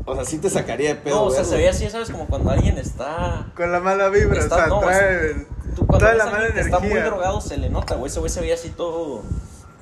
[0.06, 1.14] o sea, sí te sacaría de pedo.
[1.16, 1.50] no, o sea, verlo.
[1.50, 2.10] se veía así, ¿sabes?
[2.10, 3.46] Como cuando alguien está...
[3.54, 6.54] Con la mala vibra, Está- o sea, no, trae Tú cuando ves la mala alguien
[6.54, 7.10] que está muy energía.
[7.10, 8.10] drogado se le nota, güey.
[8.10, 9.22] Ese güey se veía así todo...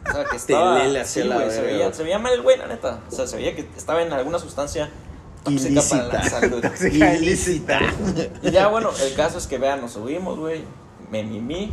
[0.09, 0.77] O sea, que estaba...
[0.79, 3.01] Telele sí, güey, se veía, se veía mal el güey, la neta.
[3.11, 4.91] O sea, se veía que estaba en alguna sustancia
[5.51, 6.41] tóxica para la Ilícita.
[6.41, 6.61] salud.
[6.61, 7.81] Tóxica, Ilícita.
[8.43, 10.63] Y ya, bueno, el caso es que, vean, nos subimos, güey.
[11.11, 11.73] Me mimí.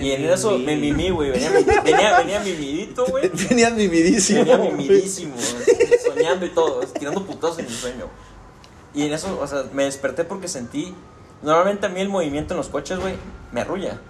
[0.00, 1.30] y en eso me mimí, güey.
[1.30, 1.50] Venía,
[1.82, 3.30] venía, venía mimidito, güey.
[3.48, 4.40] Venías mimidísimo.
[4.40, 4.72] Venía güey.
[4.72, 5.34] mimidísimo,
[6.04, 8.06] soñando y todo, tirando putazos en mi sueño.
[8.94, 10.94] Y en eso, o sea, me desperté porque sentí.
[11.42, 13.14] Normalmente a mí el movimiento en los coches, güey,
[13.50, 14.00] me arrulla.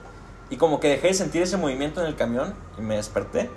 [0.50, 3.48] Y como que dejé de sentir ese movimiento en el camión y me desperté.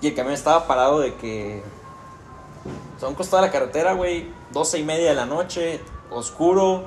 [0.00, 1.62] Y el camión estaba parado de que.
[2.96, 5.80] O sea, un costado de la carretera, güey, doce y media de la noche,
[6.10, 6.84] oscuro.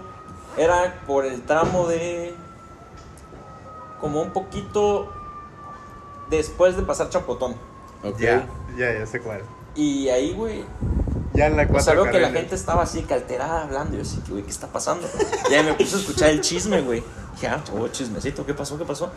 [0.57, 2.33] Era por el tramo de.
[3.99, 5.11] Como un poquito
[6.29, 7.55] después de pasar Chapotón.
[8.03, 8.19] Ok.
[8.19, 9.41] Ya, ya, ya sé cuál.
[9.75, 10.65] Y ahí, güey,
[11.33, 13.93] Ya en la o cuatro sea, veo que la gente estaba así calterada hablando.
[13.93, 15.07] Y yo así, güey, ¿qué está pasando?
[15.49, 17.03] Y ahí me puse a escuchar el chisme, güey.
[17.33, 18.77] Dije, ah, oh, chismecito, ¿qué pasó?
[18.77, 19.11] ¿Qué pasó?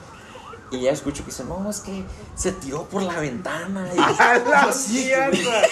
[0.71, 2.05] Y ya escucho que dice, no, es que
[2.37, 3.89] se tiró por la ventana.
[3.95, 5.31] Y ¡A la así, güey.
[5.33, 5.63] mierda!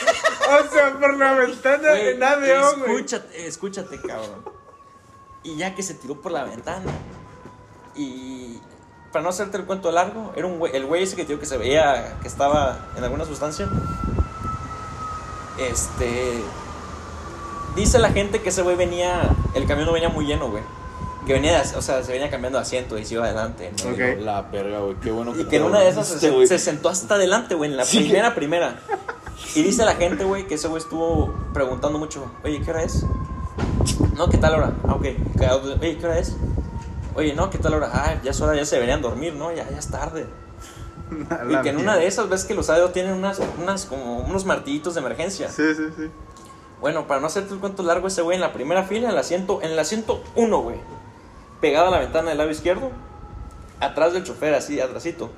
[0.48, 2.94] O sea, por la ventana ADO, güey.
[2.96, 4.44] Escúchate, escúchate, cabrón.
[5.44, 6.90] Y ya que se tiró por la ventana.
[7.94, 8.58] Y
[9.12, 11.46] para no hacerte el cuento largo, era un güey, el güey ese que digo que
[11.46, 13.68] se veía que estaba en alguna sustancia.
[15.58, 16.42] Este.
[17.76, 19.30] Dice la gente que ese güey venía.
[19.54, 20.62] El camión no venía muy lleno, güey.
[21.26, 23.72] Que venía, o sea, se venía cambiando de asiento y se iba adelante.
[24.20, 27.54] La perga, güey, qué bueno Y que en una de esas se, sentó hasta adelante,
[27.54, 27.98] güey, en la Sí.
[28.00, 28.80] primera, primera.
[29.54, 33.04] Y dice la gente, güey, que ese güey estuvo preguntando mucho, oye, ¿qué hora es?
[34.16, 34.72] No, ¿qué tal hora?
[34.86, 35.02] Ah, ok.
[35.80, 36.36] Oye, ¿qué hora es?
[37.14, 37.90] Oye, no, ¿qué tal hora?
[37.92, 39.52] Ah, ya es hora, ya se deberían dormir, ¿no?
[39.52, 40.26] Ya, ya es tarde.
[41.50, 44.44] Y que en una de esas ves que los ADO tienen unas, unas como unos
[44.44, 45.48] martillitos de emergencia.
[45.50, 46.10] Sí, sí, sí.
[46.80, 49.18] Bueno, para no hacerte el cuento largo, ese güey en la primera fila, en el
[49.18, 50.76] asiento, en el asiento 1, güey.
[51.60, 52.90] Pegado a la ventana del lado izquierdo,
[53.80, 55.30] atrás del chofer, así, atrásito.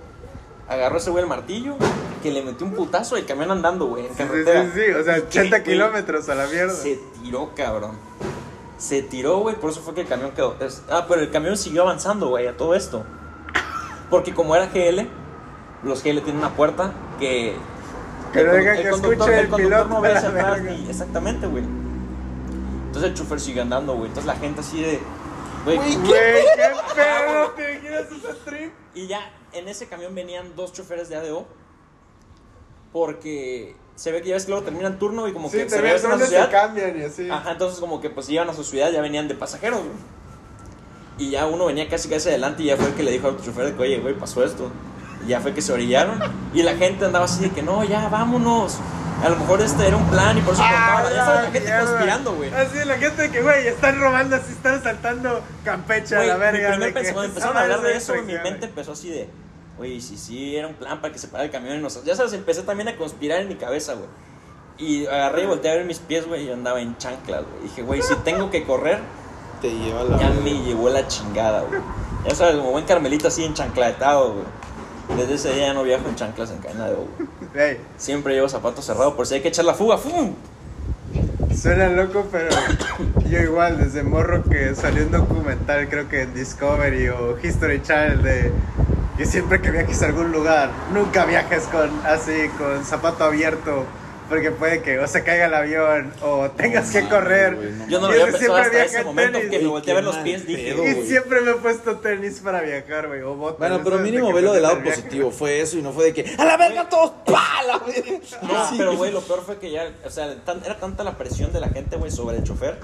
[0.69, 1.75] Agarró ese güey el martillo,
[2.23, 5.03] que le metió un putazo el camión andando, güey, en Sí, sí, sí, sí, o
[5.05, 5.63] sea, ¿Y qué, 80 güey?
[5.65, 6.73] kilómetros a la mierda.
[6.75, 7.97] Se tiró, cabrón.
[8.79, 10.57] Se tiró, güey, por eso fue que el camión quedó.
[10.91, 13.05] ah, pero el camión siguió avanzando, güey, a todo esto.
[14.11, 15.07] Porque como era GL,
[15.83, 17.57] los GL tienen una puerta que.
[18.33, 21.47] Que el deja condu- que conductor- escuche el conductor no ve hacia atrás ni- Exactamente,
[21.47, 21.65] güey.
[22.87, 24.07] Entonces el chofer sigue andando, güey.
[24.09, 25.01] Entonces la gente así de.
[25.65, 25.97] Güey, Güey,
[26.57, 28.73] qué pedo, ¿te imaginas ese trip?
[28.95, 31.47] y ya en ese camión venían dos choferes de ADO.
[32.93, 35.71] Porque se ve que ya ves que luego terminan turno y como Sí, que te
[35.71, 37.31] se ve una se cambian y así.
[37.31, 39.91] Ajá, entonces como que pues iban a su ciudad, ya venían de pasajeros, güey.
[41.19, 43.41] Y ya uno venía casi casi adelante y ya fue el que le dijo al
[43.41, 44.71] chofer de que, oye, güey, pasó esto.
[45.25, 46.19] Y ya fue que se orillaron.
[46.55, 48.79] Y la gente andaba así de que, no, ya, vámonos.
[49.23, 51.11] A lo mejor este era un plan y por eso Ah, cortaba.
[51.15, 51.87] Ya sabes, la gente mierda.
[51.91, 52.55] conspirando, güey.
[52.55, 56.35] Así, la gente de que, güey, están robando, así están saltando Campeche a Güey, la
[56.35, 56.69] mi verga.
[56.71, 59.29] primer pensamiento- cuando esa empezaron a hablar de es eso, mi mente empezó así de,
[59.79, 62.03] oye, si sí, era un plan para que se parara el camión y nos...
[62.05, 64.09] Ya sabes, empecé también a conspirar en mi cabeza, güey.
[64.79, 67.65] Y agarré y volteé a ver mis pies, güey, y yo andaba en chanclas, güey.
[67.65, 69.01] Dije, güey, si tengo que correr,
[69.61, 70.19] Te lleva la.
[70.19, 71.81] ya me llevó la chingada, güey.
[72.27, 74.45] Ya sabes, como buen carmelito así enchanclatado, güey.
[75.17, 76.97] Desde ese día ya no viajo en chanclas en cadena de.
[77.55, 80.35] Ey, Siempre llevo zapatos cerrados por si hay que echar la fuga, ¡fum!
[81.55, 82.49] suena loco, pero
[83.29, 88.23] yo igual, desde morro que salió un documental, creo que en Discovery o History Channel,
[88.23, 88.53] de
[89.19, 93.85] que siempre que viajes a algún lugar, nunca viajes con así, con zapato abierto
[94.31, 97.57] Porque puede que o se caiga el avión o tengas que correr.
[97.57, 99.51] güey, no Yo no lo había pensado siempre hasta viajo ese en momento tenis.
[99.51, 101.07] que me volteé a ver los pies dije, pedo, y güey.
[101.07, 103.59] siempre me he puesto tenis para viajar, güey, o botas.
[103.59, 105.31] Bueno, pero mínimo velo del lado positivo.
[105.33, 107.11] Fue eso y no fue de que ¡A la verga todos!
[107.27, 107.43] ¡Pa!
[107.67, 108.19] La verga!
[108.43, 108.77] No, Sí.
[108.79, 111.59] pero güey, lo peor fue que ya, o sea, tan- era tanta la presión de
[111.61, 112.77] la gente, güey, sobre el chofer.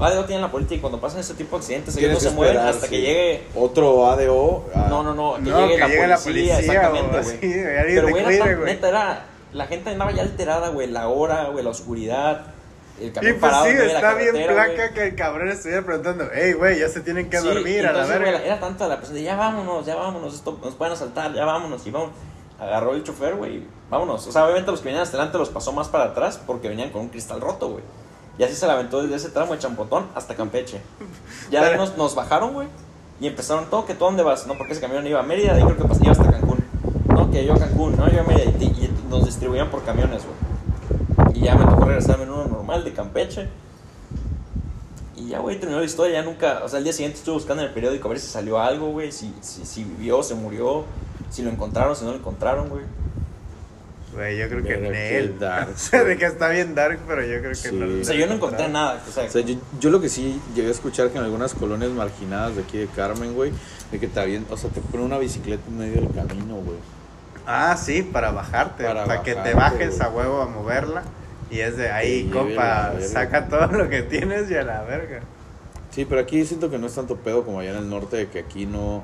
[0.00, 2.56] ADO tiene la política y cuando pasan ese tipo de accidentes, ellos no se mueven
[2.58, 2.90] hasta sí.
[2.90, 3.42] que llegue.
[3.54, 4.68] Otro ADO.
[4.74, 7.40] ah, No, no, no, que No, llegue, que la, llegue policía, la policía exactamente, güey.
[7.94, 11.64] Pero güey, era tan- neta, era, la gente andaba ya alterada, güey, la hora, güey,
[11.64, 12.46] la oscuridad,
[13.00, 14.94] el Y pues parado sí, la está bien placa güey.
[14.94, 18.00] que el cabrón estuviera preguntando, hey, güey, ya se tienen que Sí, dormir a la
[18.00, 18.46] entonces, güey, verga.
[18.46, 21.86] era tanta la presión de ya vámonos, ya vámonos, esto nos pueden asaltar, ya vámonos,
[21.86, 22.10] y vamos.
[22.60, 24.26] Agarró el chofer, güey, vámonos.
[24.26, 26.90] O sea, obviamente los que venían hasta adelante los pasó más para atrás porque venían
[26.90, 27.82] con un cristal roto, güey.
[28.38, 30.80] Y así se la aventó desde ese tramo de Champotón hasta Campeche.
[31.50, 32.68] Ya de nos, nos bajaron, güey,
[33.20, 35.62] y empezaron todo, que tú dónde vas, no, porque ese camión iba a Mérida, ahí
[35.62, 36.64] creo que iba hasta Cancún.
[37.08, 40.22] No, que yo a Cancún, no, yo a Mérida, y, y nos distribuían por camiones,
[40.24, 41.36] güey.
[41.36, 43.48] Y ya me tocó regresarme en uno normal de Campeche.
[45.16, 46.20] Y ya, güey, terminó la historia.
[46.20, 46.62] Ya nunca.
[46.64, 48.90] O sea, el día siguiente estuve buscando en el periódico a ver si salió algo,
[48.90, 49.12] güey.
[49.12, 50.84] Si, si, si vivió, se murió.
[51.30, 52.84] Si lo encontraron, si no lo encontraron, güey.
[54.14, 55.38] Güey, yo creo que en él.
[55.38, 57.70] dark, O sea, de que está bien dark, pero yo creo que Sí.
[57.72, 58.00] no.
[58.00, 59.02] O sea, yo no encontré nada.
[59.08, 61.54] O sea, O sea, yo, yo lo que sí llegué a escuchar que en algunas
[61.54, 63.52] colonias marginadas de aquí de Carmen, güey,
[63.90, 66.76] de que te o sea, te ponen una bicicleta en medio del camino, güey.
[67.46, 68.84] Ah, sí, para bajarte.
[68.84, 70.08] Para, Para que te bajes güey.
[70.08, 71.02] a huevo a moverla.
[71.50, 75.20] Y es de ahí, la compa, saca todo lo que tienes y a la verga.
[75.90, 78.28] Sí, pero aquí siento que no es tanto pedo como allá en el norte, de
[78.28, 79.02] que aquí no,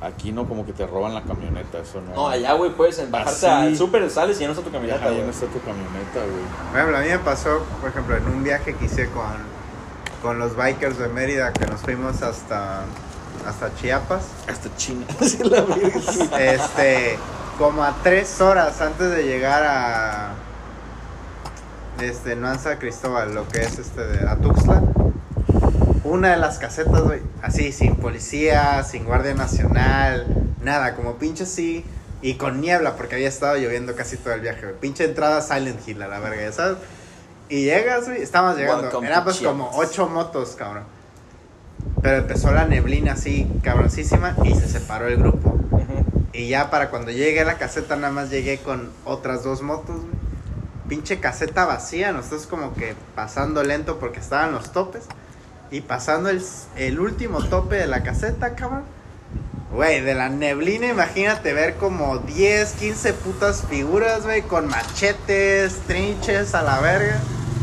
[0.00, 2.14] aquí no como que te roban la camioneta, eso no.
[2.14, 5.10] no, allá, güey, puedes bajarte al súper, sales y ya no está tu camioneta, ya
[5.10, 5.24] güey.
[5.24, 6.70] no está tu camioneta, güey.
[6.70, 9.24] Por ejemplo, a mí me pasó, por ejemplo, en un viaje que hice con,
[10.22, 12.84] con los bikers de Mérida, que nos fuimos hasta,
[13.46, 14.22] hasta Chiapas.
[14.48, 15.06] Hasta China.
[16.38, 17.18] Este,
[17.58, 20.32] como a tres horas antes de llegar a
[22.00, 24.82] este, Nuanza Cristóbal, lo que es este de Atuxtla,
[26.04, 30.26] una de las casetas, güey, así, sin policía, sin guardia nacional,
[30.62, 31.84] nada, como pinche así,
[32.22, 34.74] y con niebla, porque había estado lloviendo casi todo el viaje, güey.
[34.74, 36.78] Pinche entrada Silent Hill, a la verga, sabes.
[37.48, 40.84] Y llegas, güey, estábamos llegando, Welcome eran to pues como ocho motos, cabrón.
[42.02, 45.58] Pero empezó la neblina así, cabroncísima, y se separó el grupo.
[46.32, 49.96] Y ya para cuando llegué a la caseta, nada más llegué con otras dos motos,
[49.96, 50.18] güey.
[50.88, 55.02] Pinche caseta vacía, nosotros como que pasando lento porque estaban los topes.
[55.70, 56.42] Y pasando el,
[56.76, 58.84] el último tope de la caseta, cabrón.
[59.72, 66.54] Güey, de la neblina, imagínate ver como 10, 15 putas figuras, güey, con machetes, trinches
[66.54, 67.20] a la verga.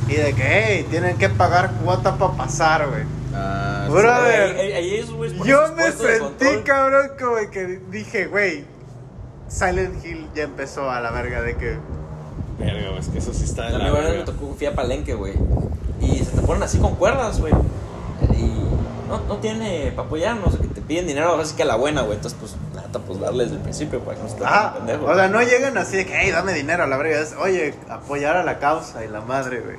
[0.07, 3.03] Y de que, hey, tienen que pagar cuota para pasar, güey.
[3.37, 8.65] Ah, Brother, ponen Yo me sentí, cabrón, como que dije, güey,
[9.47, 11.77] Silent Hill ya empezó a la verga de que...
[12.57, 14.19] Verga, güey, es que eso sí está de la vez verga.
[14.19, 15.33] me tocó, fui a Palenque, güey.
[15.99, 17.53] Y se te ponen así con cuerdas, güey.
[18.31, 18.45] Y
[19.09, 22.01] no, no tiene para apoyarnos, que te piden dinero, ahora sí que a la buena,
[22.03, 22.15] güey.
[22.15, 25.05] Entonces, pues, nada, pues darle desde el principio para que no se Ah, pendejo.
[25.05, 27.19] o sea, no llegan así de que, hey, dame dinero a la verga.
[27.19, 29.77] Es, oye, apoyar a la causa y la madre, güey.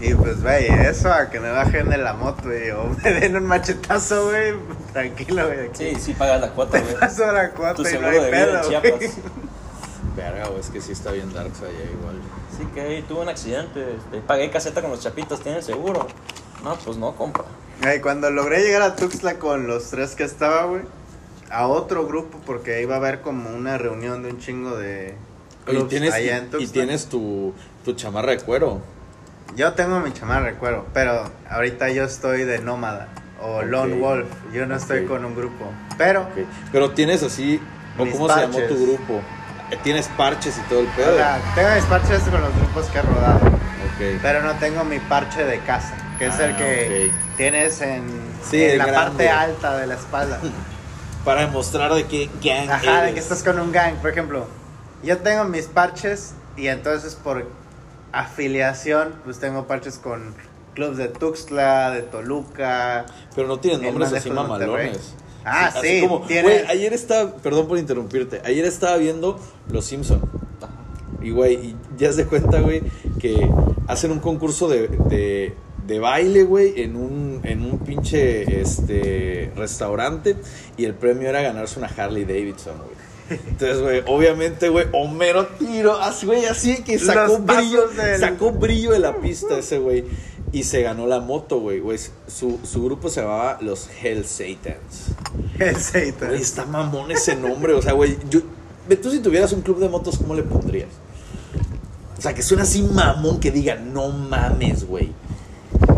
[0.00, 3.36] Y pues, güey, eso a que me bajen de la moto, güey, o me den
[3.36, 4.54] un machetazo, güey,
[4.92, 5.70] tranquilo, güey.
[5.74, 6.96] Sí, sí pagas la cuota, te güey.
[7.00, 9.10] paso la Tu cuota y no hay de vida en pedo, Chiapas.
[10.16, 12.16] Verga, güey, es que sí está bien dark allá igual.
[12.56, 13.94] Sí, que ahí tuve un accidente.
[13.96, 16.06] este, pagué caseta con los chapitos, ¿tienen seguro?
[16.64, 17.44] No, pues no, compa.
[17.82, 20.82] Güey, cuando logré llegar a Tuxtla con los tres que estaba, güey,
[21.50, 25.14] a otro grupo, porque iba a haber como una reunión de un chingo de
[25.66, 26.72] Y clubs tienes, allá en y, Tuxtla.
[26.72, 27.52] tienes tu,
[27.84, 28.80] tu chamarra de cuero.
[29.56, 33.08] Yo tengo mi chamarra de cuero, pero ahorita yo estoy de nómada
[33.42, 34.26] o lone wolf.
[34.52, 35.66] Yo no estoy con un grupo,
[35.98, 36.26] pero.
[36.72, 37.60] Pero tienes así,
[37.98, 39.20] o ¿cómo se llamó tu grupo?
[39.82, 41.12] Tienes parches y todo el pedo.
[41.14, 44.18] o sea, tengo mis parches con los grupos que he rodado, ok.
[44.20, 47.36] pero no tengo mi parche de casa, que es Ah, el que ok.
[47.36, 48.02] tienes en,
[48.48, 49.10] Sí, en el la grande.
[49.10, 50.40] parte alta de la espalda.
[51.24, 53.94] Para demostrar de qué gang Ajá, de que estás con un gang.
[53.96, 54.46] Por ejemplo,
[55.04, 57.46] yo tengo mis parches y entonces por
[58.12, 60.34] afiliación, pues tengo parches con
[60.74, 63.06] clubs de Tuxtla, de Toluca.
[63.34, 65.14] Pero no tienes El nombres así mamalones.
[65.44, 70.20] Ah, así sí, como, tiene- ayer estaba, perdón por interrumpirte, ayer estaba viendo Los Simpson.
[71.22, 72.82] Y güey, y ya se cuenta, güey,
[73.20, 73.50] que
[73.88, 75.54] hacen un concurso de, de,
[75.86, 80.36] de baile, güey, en un, en un pinche este, restaurante.
[80.76, 82.99] Y el premio era ganarse una Harley Davidson, güey.
[83.30, 88.50] Entonces, güey, obviamente, güey, Homero tiro, así, güey, así que sacó Los brillo, del- sacó
[88.52, 90.04] brillo de la pista ese, güey.
[90.52, 91.78] Y se ganó la moto, güey.
[91.78, 91.96] güey.
[92.26, 95.12] Su, su grupo se llamaba los Hell Satans.
[95.60, 96.30] El Satan.
[96.30, 97.72] Güey, está mamón ese nombre.
[97.74, 98.40] O sea, güey, yo...
[99.00, 100.88] Tú si tuvieras un club de motos, ¿cómo le pondrías?
[102.18, 105.10] O sea, que suena así mamón que diga, no mames, güey.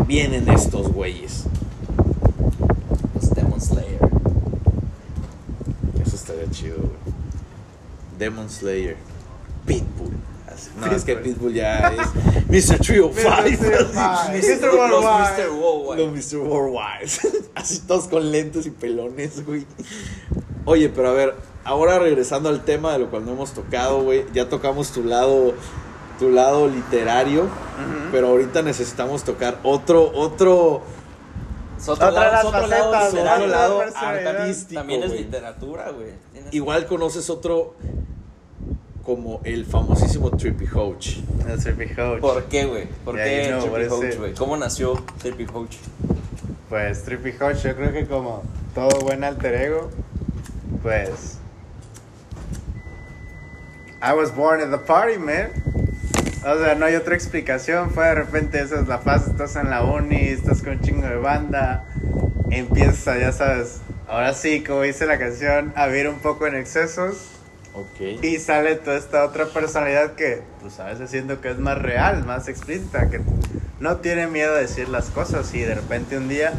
[0.05, 1.45] Vienen estos güeyes.
[3.15, 3.99] Los Demon Slayer.
[6.05, 7.02] Eso estaría chido, güey.
[8.23, 8.95] Demon Slayer.
[9.65, 10.11] Pitbull.
[10.47, 12.77] Así- No, es que Pitbull ya es Mr.
[12.79, 13.47] Trio Mr.
[13.47, 13.63] 5.
[14.31, 14.61] Mr.
[14.61, 15.47] Los Worldwide.
[15.47, 15.49] Mr.
[15.51, 16.11] Worldwide.
[16.11, 16.37] Mr.
[16.37, 17.09] Worldwide.
[17.55, 19.65] Así todos con lentes y pelones, güey.
[20.65, 24.25] Oye, pero a ver, ahora regresando al tema de lo cual no hemos tocado, güey.
[24.33, 25.53] Ya tocamos tu lado,
[26.19, 27.47] tu lado literario,
[28.11, 30.81] pero ahorita necesitamos tocar otro, otro.
[31.83, 35.23] Es otro Otra de lado, es otro lado otro lado También- artístico, También es güey.
[35.25, 36.11] literatura, güey.
[36.51, 37.75] Igual conoces otro
[39.03, 41.21] como el famosísimo Trippy Hodge.
[41.45, 42.21] El Trippy Hodge.
[42.21, 42.87] ¿Por qué, güey?
[43.03, 44.17] ¿Por Yeah, qué you know, Trippy it?
[44.17, 44.33] güey?
[44.33, 45.77] ¿Cómo nació Trippy Hodge?
[46.69, 48.43] Pues Trippy Hodge, yo creo que como
[48.73, 49.89] todo buen alter ego,
[50.81, 51.37] pues.
[54.01, 55.49] I was born at the party, man.
[56.45, 57.91] O sea, no hay otra explicación.
[57.91, 61.07] Fue de repente, esa es la fase, estás en la uni, estás con un chingo
[61.07, 61.85] de banda,
[62.51, 67.29] empiezas, ya sabes, ahora sí, como dice la canción, a vivir un poco en excesos.
[67.73, 68.21] Ok.
[68.21, 72.23] Y sale toda esta otra personalidad que, pues a veces siento que es más real,
[72.25, 73.21] más explícita, que
[73.79, 75.53] no tiene miedo de decir las cosas.
[75.55, 76.53] Y de repente un día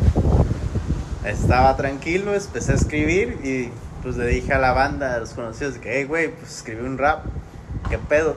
[1.25, 3.71] estaba tranquilo, empecé a escribir y
[4.03, 6.99] pues le dije a la banda, a los conocidos, que, hey, güey, pues escribí un
[6.99, 7.25] rap,
[7.89, 8.37] ¿qué pedo?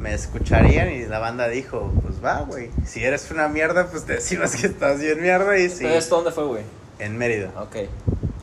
[0.00, 4.14] Me escucharían y la banda dijo, pues va, güey, si eres una mierda, pues te
[4.14, 5.78] decimos que estás bien mierda y sí.
[5.82, 6.62] ¿Pero esto dónde fue, güey?
[6.98, 7.50] En Mérida.
[7.60, 7.76] Ok.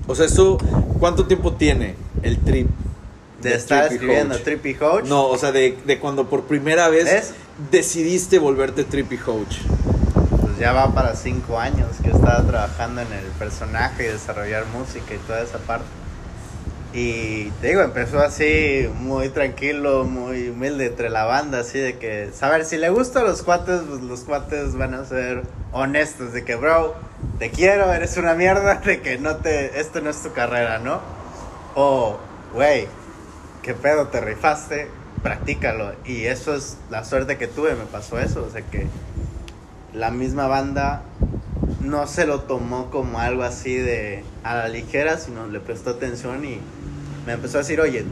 [0.07, 0.57] O sea, esto,
[0.99, 2.67] ¿cuánto tiempo tiene el trip?
[3.41, 4.39] De estar Trippy escribiendo?
[4.39, 5.07] Trippy Hodge.
[5.07, 7.33] No, o sea, de, de cuando por primera vez ¿Es?
[7.71, 9.61] decidiste volverte Trippy Hodge.
[10.41, 15.13] pues ya va para cinco años que estaba trabajando en el personaje y desarrollar música
[15.13, 15.85] y toda esa parte.
[16.97, 22.31] Y te digo, empezó así, muy tranquilo, muy humilde entre la banda, así de que,
[22.31, 26.45] saber, si le gusta a los cuates, pues los cuates van a ser honestos, de
[26.45, 26.95] que, bro,
[27.38, 31.01] te quiero, eres una mierda, de que no te, esto no es tu carrera, ¿no?
[31.75, 32.17] O,
[32.53, 32.88] güey,
[33.62, 34.88] qué pedo, te rifaste,
[35.21, 35.91] practícalo.
[36.05, 38.88] Y eso es la suerte que tuve, me pasó eso, o sea que
[39.91, 41.01] la misma banda
[41.86, 46.43] no se lo tomó como algo así de a la ligera, sino le prestó atención
[46.43, 46.60] y
[47.26, 48.06] me empezó a decir, oye,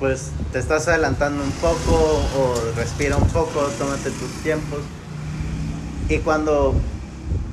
[0.00, 4.80] pues te estás adelantando un poco o respira un poco, tómate tus tiempos.
[6.08, 6.74] Y cuando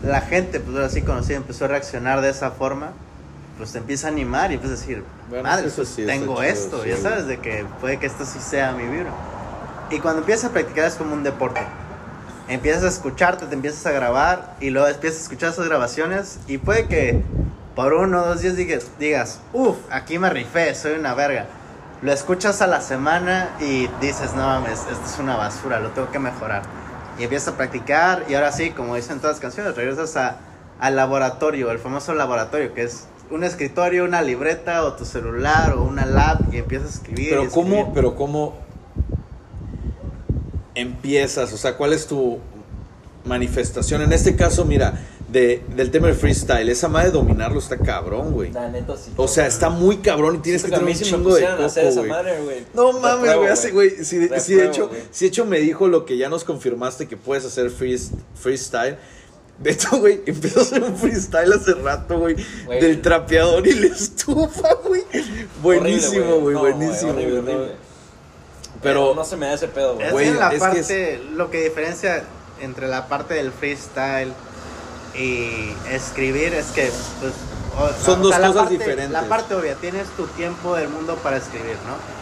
[0.03, 2.91] la gente, pues ahora sí conocida, empezó a reaccionar de esa forma,
[3.57, 6.35] pues te empieza a animar y empieza a decir, Bueno, madre, eso pues sí tengo
[6.35, 9.11] chido, esto, sí, ya sabes, de que puede que esto sí sea mi vibra.
[9.91, 11.61] Y cuando empiezas a practicar es como un deporte.
[12.49, 16.57] Empiezas a escucharte, te empiezas a grabar y luego empiezas a escuchar esas grabaciones y
[16.57, 17.21] puede que
[17.75, 21.45] por uno o dos días digas, digas uff, aquí me rifé, soy una verga.
[22.01, 26.09] Lo escuchas a la semana y dices, no mames, esto es una basura, lo tengo
[26.11, 26.63] que mejorar.
[27.19, 30.37] Y empiezas a practicar y ahora sí, como dicen todas las canciones, regresas a,
[30.79, 35.83] al laboratorio, el famoso laboratorio, que es un escritorio, una libreta o tu celular o
[35.83, 37.27] una lab y empiezas a escribir.
[37.27, 37.69] y Pero escribir.
[37.69, 38.68] cómo, pero cómo
[40.79, 42.39] empiezas, o sea, ¿cuál es tu
[43.25, 44.01] manifestación?
[44.01, 44.99] En este caso, mira,
[45.31, 48.51] de, del tema del freestyle, esa madre de dominarlo está cabrón, güey.
[48.51, 49.11] La neta sí.
[49.15, 50.87] O sea, está muy cabrón y tienes que tener un
[51.17, 51.69] chingo de coco,
[52.01, 52.09] güey.
[52.73, 53.89] No mames, güey, así, güey.
[54.03, 56.43] Si, de, si de Repruebo, hecho, si de hecho me dijo lo que ya nos
[56.43, 58.97] confirmaste que puedes hacer frees- freestyle.
[59.59, 62.37] De hecho, güey, empezó a hacer un freestyle hace rato, güey,
[62.79, 65.03] del trapeador y la estufa, güey.
[65.61, 67.55] Buenísimo, Horrible, güey, No, buenísimo, horrible, güey.
[67.55, 67.88] horrible.
[68.81, 70.07] Pero, no se me da ese pedo, güey.
[70.07, 72.23] Es Güey, que la es que parte, lo que diferencia
[72.61, 74.33] entre la parte del freestyle
[75.15, 77.33] y escribir es que, pues,
[77.77, 79.11] o- Son dos cosas parte- diferentes.
[79.11, 82.19] La parte obvia, tienes tu tiempo del mundo para escribir, ¿no?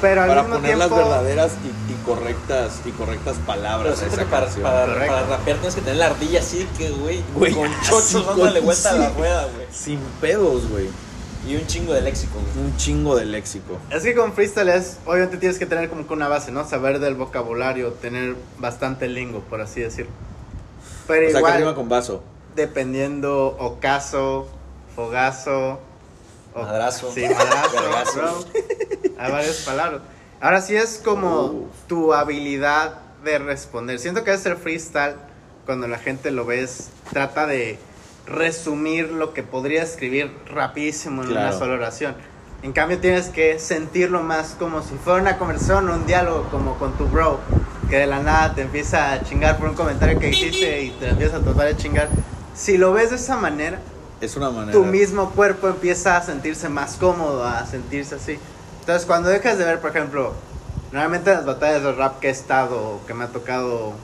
[0.00, 4.24] Pero al para mismo poner tiempo, las verdaderas y, y correctas y correctas palabras esa
[4.24, 4.62] para, canción.
[4.64, 8.58] para, para rapear tienes que tener la ardilla así que, güey, Güey, con chochos dándole
[8.60, 9.66] vuelta a la rueda, güey.
[9.72, 10.88] Sin pedos, güey.
[11.46, 12.66] Y un chingo de léxico, güey.
[12.66, 13.78] Un chingo de léxico.
[13.90, 16.64] es que con freestyle es, obviamente tienes que tener como que una base, ¿no?
[16.68, 20.12] Saber del vocabulario, tener bastante lingo, por así decirlo.
[21.08, 22.22] Pero O sea, que igual, rima con vaso.
[22.54, 24.48] dependiendo ocaso,
[24.94, 25.80] fogazo,
[26.54, 27.10] o- Madrazo.
[27.12, 28.46] Sí, madrazo.
[29.18, 30.02] Hay varias palabras.
[30.40, 31.68] Ahora sí es como Uf.
[31.88, 33.98] tu habilidad de responder.
[33.98, 35.16] Siento que es el freestyle,
[35.66, 37.78] cuando la gente lo ves, trata de
[38.26, 41.58] resumir lo que podría escribir rapidísimo en una Claro.
[41.58, 42.14] sola oración.
[42.62, 46.76] En cambio tienes que sentirlo más como si fuera una conversación o un diálogo como
[46.78, 47.40] con tu bro,
[47.90, 51.08] que de la nada te empieza a chingar por un comentario que hiciste y te
[51.08, 52.08] empieza a tratar de chingar.
[52.54, 53.80] Si lo ves de esa manera,
[54.20, 54.72] Es una manera.
[54.72, 58.38] tu mismo cuerpo empieza a sentirse más cómodo, a sentirse así.
[58.80, 60.32] Entonces, cuando dejas de ver, por ejemplo,
[60.92, 63.94] Normalmente las batallas de rap que he estado, que me ha tocado O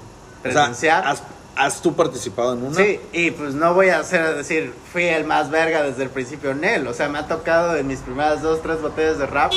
[0.42, 1.16] sea, presenciar.
[1.58, 2.74] ¿Has, tú participado en una?
[2.76, 6.50] Sí, y pues no voy a hacer decir, fui el más verga desde el principio
[6.52, 6.86] en él.
[6.86, 9.52] O sea, me ha tocado en mis primeras dos, tres batallas de rap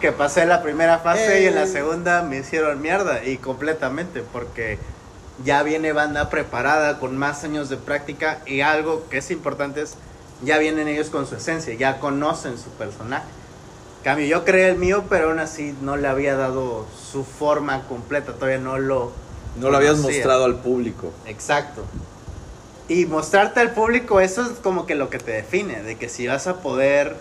[0.00, 1.66] que pasé la primera fase y en la Eh.
[1.66, 3.24] segunda me hicieron mierda.
[3.24, 4.78] Y completamente, porque
[5.44, 9.94] ya viene banda preparada con más años de práctica y algo que es importante es,
[10.42, 13.26] ya vienen ellos con su esencia, ya conocen su personaje.
[14.04, 18.32] Cambio, yo creé el mío, pero aún así no le había dado su forma completa,
[18.32, 19.12] todavía no lo...
[19.58, 21.12] No lo habías mostrado al público.
[21.26, 21.84] Exacto.
[22.88, 26.26] Y mostrarte al público, eso es como que lo que te define, de que si
[26.26, 27.16] vas a poder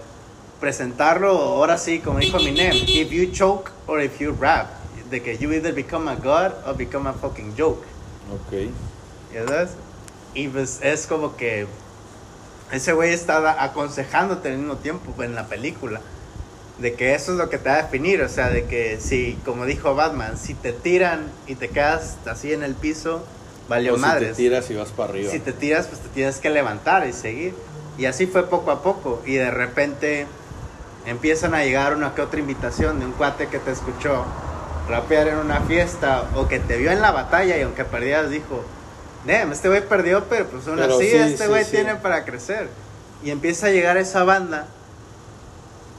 [0.61, 4.67] presentarlo, ahora sí, como dijo Eminem, if you choke or if you rap,
[5.09, 7.83] de que you either become a god or become a fucking joke,
[8.33, 8.69] Ok.
[9.33, 9.69] ¿ya sabes?
[10.33, 11.67] Y pues es como que
[12.71, 16.01] ese güey estaba aconsejándote al mismo tiempo en la película,
[16.79, 19.37] de que eso es lo que te va a definir, o sea, de que si,
[19.45, 23.23] como dijo Batman, si te tiran y te quedas así en el piso,
[23.67, 24.29] valió o si madres.
[24.29, 25.31] te tiras y vas para arriba.
[25.31, 27.53] Si te tiras, pues te tienes que levantar y seguir.
[27.97, 29.21] Y así fue poco a poco.
[29.25, 30.27] Y de repente
[31.07, 34.23] empiezan a llegar una que otra invitación de un cuate que te escuchó
[34.87, 38.63] rapear en una fiesta o que te vio en la batalla y aunque perdías dijo,
[39.25, 41.71] Damn, este güey perdió, pero pues aún Pero así sí, este sí, güey sí.
[41.71, 42.69] tiene para crecer.
[43.23, 44.67] Y empieza a llegar esa banda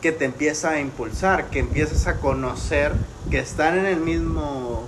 [0.00, 2.92] que te empieza a impulsar, que empiezas a conocer
[3.30, 4.84] que están en el mismo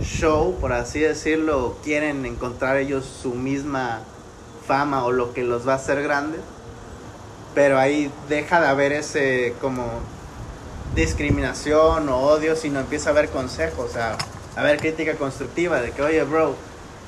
[0.00, 4.00] show, por así decirlo, quieren encontrar ellos su misma
[4.66, 6.40] fama o lo que los va a hacer grandes,
[7.54, 9.84] pero ahí deja de haber ese como
[10.94, 14.16] discriminación o odio, sino empieza a haber consejos, o sea,
[14.56, 16.54] a ver crítica constructiva de que, oye, bro,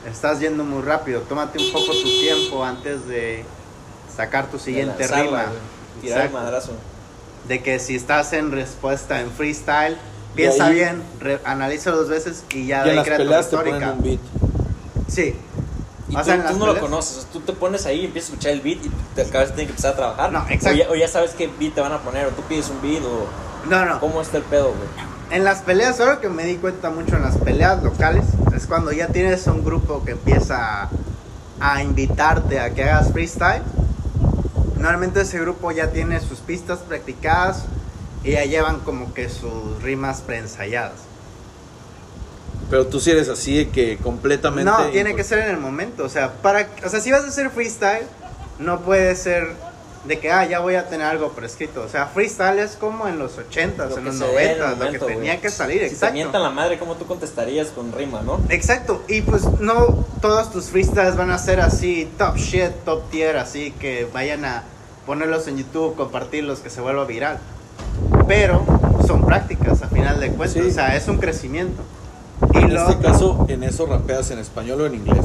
[0.06, 3.44] estás yendo muy rápido, tómate un poco tu tiempo antes de
[4.14, 5.52] sacar tu siguiente De lanzarla, rima.
[6.00, 6.72] Tirar el madrazo.
[7.48, 9.96] De que si estás en respuesta en freestyle,
[10.34, 13.50] piensa ahí- bien, re- analiza dos veces y ya Y de las crea tu peleas
[13.50, 14.20] te ponen un beat.
[15.08, 15.34] Sí.
[16.10, 18.04] Y O tú, sea, tú no lo peleas- conoces, o sea, tú te pones ahí,
[18.04, 20.32] empiezas a escuchar el beat y te acabas de empezar a trabajar.
[20.32, 20.78] No, O exacto.
[20.78, 23.02] ya, o ya sabes qué beat te van a poner, o tú pides un beat,
[23.02, 23.26] o
[23.68, 24.00] No, no.
[24.00, 25.08] cómo está el pedo, güey.
[25.30, 28.24] En las peleas, ahora que me di cuenta mucho en las peleas locales,
[28.56, 30.90] es cuando ya tienes un grupo que empieza a,
[31.60, 33.62] a invitarte a que hagas freestyle.
[34.78, 37.64] Normalmente ese grupo ya tiene sus pistas practicadas
[38.24, 41.00] y ya llevan como que sus rimas preensayadas.
[42.70, 44.70] Pero tú sí eres así de que completamente.
[44.70, 46.04] No, tiene que ser en el momento.
[46.04, 48.06] O sea, para, o sea, si vas a hacer freestyle,
[48.58, 49.54] no puede ser
[50.08, 51.82] de que, ah, ya voy a tener algo prescrito.
[51.82, 54.62] O sea, freestyle es como en los 80s, Lo en los se dé en el
[54.62, 56.14] 90s, lo que tenía que salir, Si te exacto.
[56.14, 58.40] mientan la madre, ¿cómo tú contestarías con rima, no?
[58.48, 63.36] Exacto, y pues no todos tus freestyles van a ser así, top shit, top tier,
[63.36, 64.64] así que vayan a
[65.06, 67.38] ponerlos en YouTube, compartirlos, que se vuelva viral.
[68.26, 68.64] Pero
[69.06, 70.68] son prácticas a final de cuentas, Sí.
[70.68, 71.82] o sea, es un crecimiento.
[72.54, 75.24] Y En lo- este caso, en eso rapeas en español o en inglés.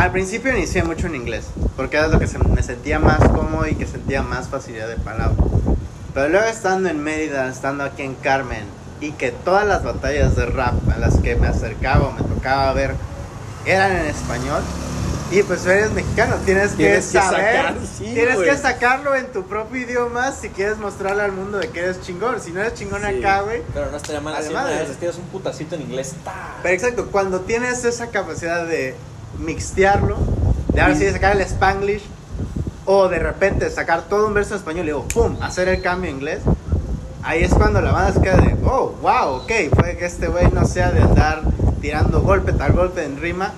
[0.00, 1.44] Al principio inicié mucho en inglés,
[1.76, 4.96] porque era lo que se- me sentía más cómodo y que sentía más facilidad de
[4.96, 5.36] palabra.
[6.14, 8.64] Pero luego estando en Mérida, estando aquí en Carmen,
[9.00, 12.72] y que todas las batallas de rap a las que me acercaba o me tocaba
[12.72, 12.94] ver
[13.66, 14.62] eran en español,
[15.30, 19.26] y pues eres mexicano, tienes, Tienes que que saber, sacar, sí, tienes que sacarlo en
[19.30, 22.40] tu propio idioma si quieres mostrarle al mundo de que eres chingón.
[22.40, 23.18] Si no eres chingón Sí.
[23.18, 26.14] acá, güey, Pero no estaría mal así Además de- vez, tiras un putacito en inglés.
[26.62, 28.96] Pero exacto, cuando tienes esa capacidad de
[29.38, 30.16] mixtearlo,
[30.72, 32.02] de ahora sí de sacar el spanglish,
[32.84, 36.10] o de repente sacar todo un verso en español y luego, ¡pum!, hacer el cambio
[36.10, 36.40] en inglés,
[37.22, 40.50] ahí es cuando la banda se queda de, oh, wow, ok, puede que este güey
[40.52, 41.42] no sea de andar
[41.80, 43.52] tirando golpe tal golpe en rima,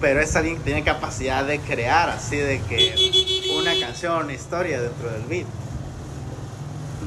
[0.00, 2.94] pero es alguien que tiene capacidad de crear, así de que
[3.58, 5.46] una canción, una historia dentro del beat.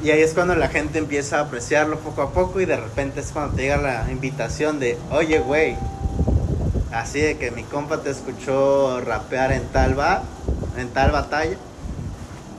[0.02, 3.20] Y ahí es cuando la gente empieza a apreciarlo poco a poco y de repente
[3.20, 5.76] es cuando te llega la invitación de, oye, güey,
[6.92, 10.22] así de que mi compa te escuchó rapear en tal bar,
[10.76, 11.56] en tal batalla,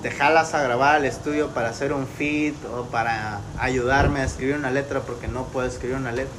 [0.02, 4.56] te jalas a grabar al estudio para hacer un feed o para ayudarme a escribir
[4.56, 6.34] una letra porque no puedo escribir una letra.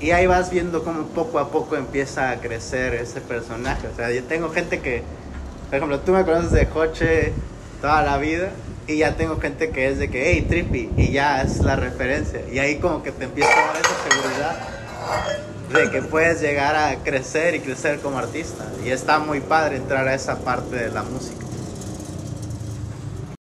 [0.00, 3.88] Y ahí vas viendo cómo poco a poco empieza a crecer ese personaje.
[3.88, 5.02] O sea, yo tengo gente que,
[5.70, 7.32] por ejemplo, tú me conoces de coche
[7.80, 8.50] toda la vida
[8.86, 12.42] y ya tengo gente que es de que, hey, Trippy, y ya es la referencia.
[12.52, 14.56] Y ahí como que te empieza a dar esa seguridad
[15.72, 18.64] de que puedes llegar a crecer y crecer como artista.
[18.84, 21.44] Y está muy padre entrar a esa parte de la música.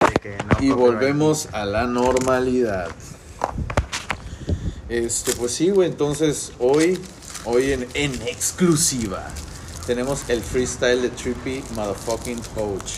[0.08, 2.90] De que no Y volvemos a la normalidad.
[4.90, 5.90] Este, pues sí, güey.
[5.90, 7.00] Entonces, hoy,
[7.46, 9.26] hoy en, en exclusiva,
[9.88, 12.94] tenemos el freestyle de Trippy Motherfucking Coach.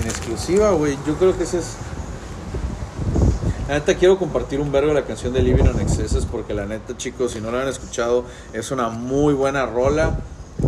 [0.00, 0.96] En exclusiva, güey.
[1.06, 1.76] Yo creo que ese es.
[3.68, 6.66] La neta quiero compartir un vergo de la canción de Living on Excesses porque la
[6.66, 10.18] neta, chicos, si no la han escuchado, es una muy buena rola.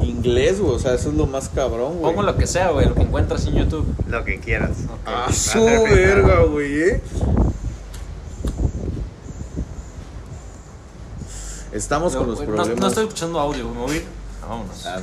[0.03, 2.15] Inglés, güey, o sea, eso es lo más cabrón, güey.
[2.15, 3.87] Pongo lo que sea, güey, lo que encuentras en YouTube.
[4.09, 4.71] Lo que quieras.
[5.05, 7.03] Ah, su verga, güey, eh.
[11.73, 12.79] Estamos con los problemas.
[12.79, 14.05] No, estoy escuchando audio, me voy a ir.
[14.43, 14.87] Ah, Vámonos.
[14.87, 15.01] Ah,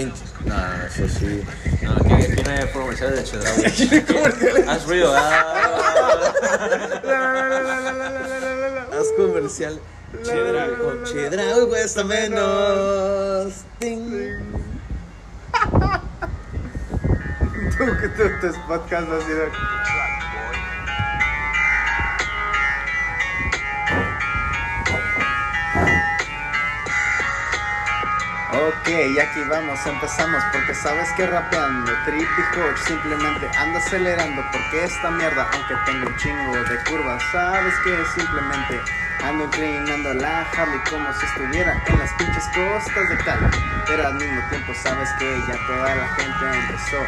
[0.00, 0.12] en-
[0.44, 1.42] No, no, eso sí.
[1.82, 3.64] No, no hay comerciales de Chedraui.
[4.68, 5.12] Haz ruido.
[5.16, 6.32] ah.
[8.92, 9.80] Haz comercial.
[10.24, 13.52] Chedra con chedra, güey, cuesta menos.
[13.78, 14.10] Ting.
[17.78, 19.32] Tú, que tú, tus podcasts así
[28.60, 28.88] Ok,
[29.22, 35.10] aquí vamos, empezamos porque sabes que rapeando Trip y Hodge simplemente anda acelerando porque esta
[35.12, 38.82] mierda, aunque tengo un chingo de curvas, sabes que simplemente
[39.24, 43.46] ando inclinando la Harley como si estuviera en las pinches costas de Cali,
[43.86, 46.98] pero al mismo tiempo sabes que ya toda la gente empezó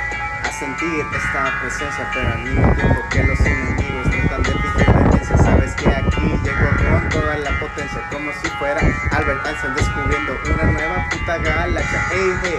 [0.44, 4.91] a sentir esta presencia, pero al mismo tiempo que los enemigos tratan de sabes
[5.82, 8.80] que aquí llego con toda la potencia como si fuera
[9.10, 12.04] Albert Einstein descubriendo una nueva puta galaxia.
[12.12, 12.58] Hey, hey,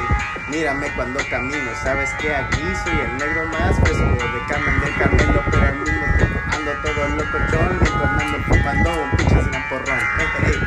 [0.49, 5.43] mírame cuando camino, sabes que aquí soy el negro más fresco de Carmen del Carmelo,
[5.51, 6.05] pero al mismo
[6.51, 9.99] ando todo locochón mientras ando fumando un pinches gran porrón.
[10.17, 10.59] Hey, hey,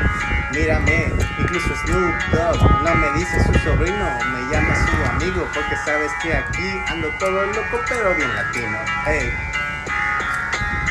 [0.53, 6.11] mírame, incluso Snoop Dogg no me dice su sobrino, me llama su amigo, porque sabes
[6.23, 8.77] que aquí ando todo loco pero bien latino.
[9.05, 9.56] Hey.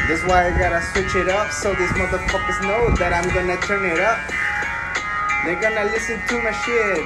[0.08, 3.84] That's why I gotta switch it up so these motherfuckers know that I'm gonna turn
[3.84, 4.22] it up.
[5.44, 7.02] They're gonna listen to my shit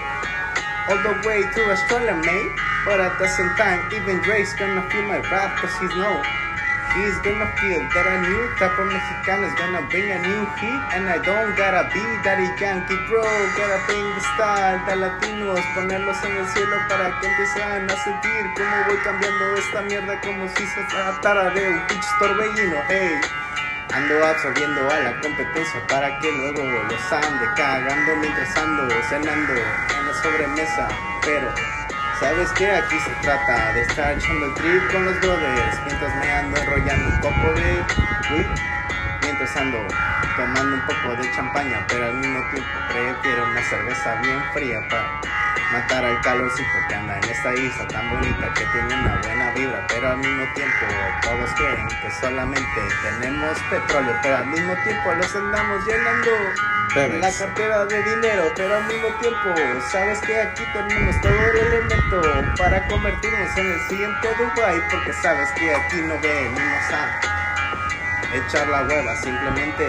[0.89, 2.53] all the way to Australia, mate.
[2.85, 6.40] But at the same time, even Drake's gonna feel my wrath cause he's no.
[6.91, 10.83] He's gonna feel that a new type of Mexican is gonna bring a new heat.
[10.91, 13.23] And I don't gotta be daddy yankee, bro.
[13.55, 18.43] Gotta bring the style de latinos, ponerlos en el cielo para que empiezan a sentir
[18.59, 23.21] cómo voy cambiando esta mierda como si se tratara de un pinche torbellino, hey.
[23.95, 30.07] Ando absorbiendo a la competencia para que luego los ande cagando mientras ando cenando en
[30.07, 30.89] la sobremesa.
[31.25, 31.53] Pero,
[32.21, 32.71] ¿sabes qué?
[32.71, 37.09] Aquí se trata de estar echando el trip con los brothers mientras me ando enrollando
[37.09, 37.85] un poco de
[38.31, 38.47] weed.
[39.41, 45.21] Tomando un poco de champaña, pero al mismo tiempo prefiero una cerveza bien fría para
[45.73, 49.87] matar al calorcito que anda en esta isla tan bonita que tiene una buena vibra,
[49.89, 50.87] pero al mismo tiempo
[51.23, 56.31] todos creen que solamente tenemos petróleo, pero al mismo tiempo los andamos llenando
[57.19, 59.55] la cartera de dinero, pero al mismo tiempo
[59.91, 62.23] sabes que aquí tenemos todo el elemento
[62.59, 67.50] para convertirnos en el siguiente Dubai, porque sabes que aquí no venimos a
[68.35, 69.87] echar la hueva, simplemente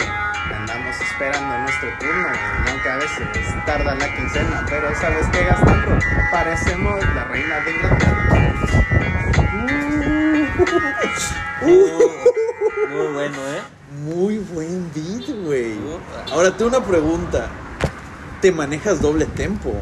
[0.54, 2.28] andamos esperando nuestro turno,
[2.66, 5.98] y aunque a veces tarda la quincena, pero sabes que gastando
[6.32, 8.18] parecemos la reina de Inglaterra.
[11.62, 13.62] Muy bueno, ¿eh?
[14.04, 15.76] Muy buen beat, güey.
[16.32, 17.48] Ahora tengo una pregunta.
[18.42, 19.74] ¿Te manejas doble tempo?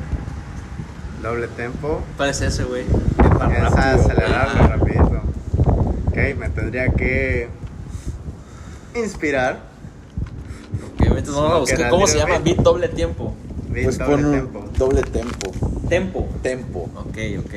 [1.21, 2.83] Doble tempo, Parece ese, güey.
[2.85, 4.67] es acelerarlo Ah.
[4.67, 5.21] rapidito.
[6.07, 7.49] Ok, me tendría que
[8.95, 9.59] inspirar.
[10.93, 13.33] Ok, ahorita vamos a buscar cómo se llama beat doble tiempo.
[13.69, 14.65] Beat Pues doble pon tempo.
[14.77, 15.51] doble tempo.
[15.89, 16.29] Tempo.
[16.41, 16.89] Tempo.
[16.95, 17.53] Ok, ok.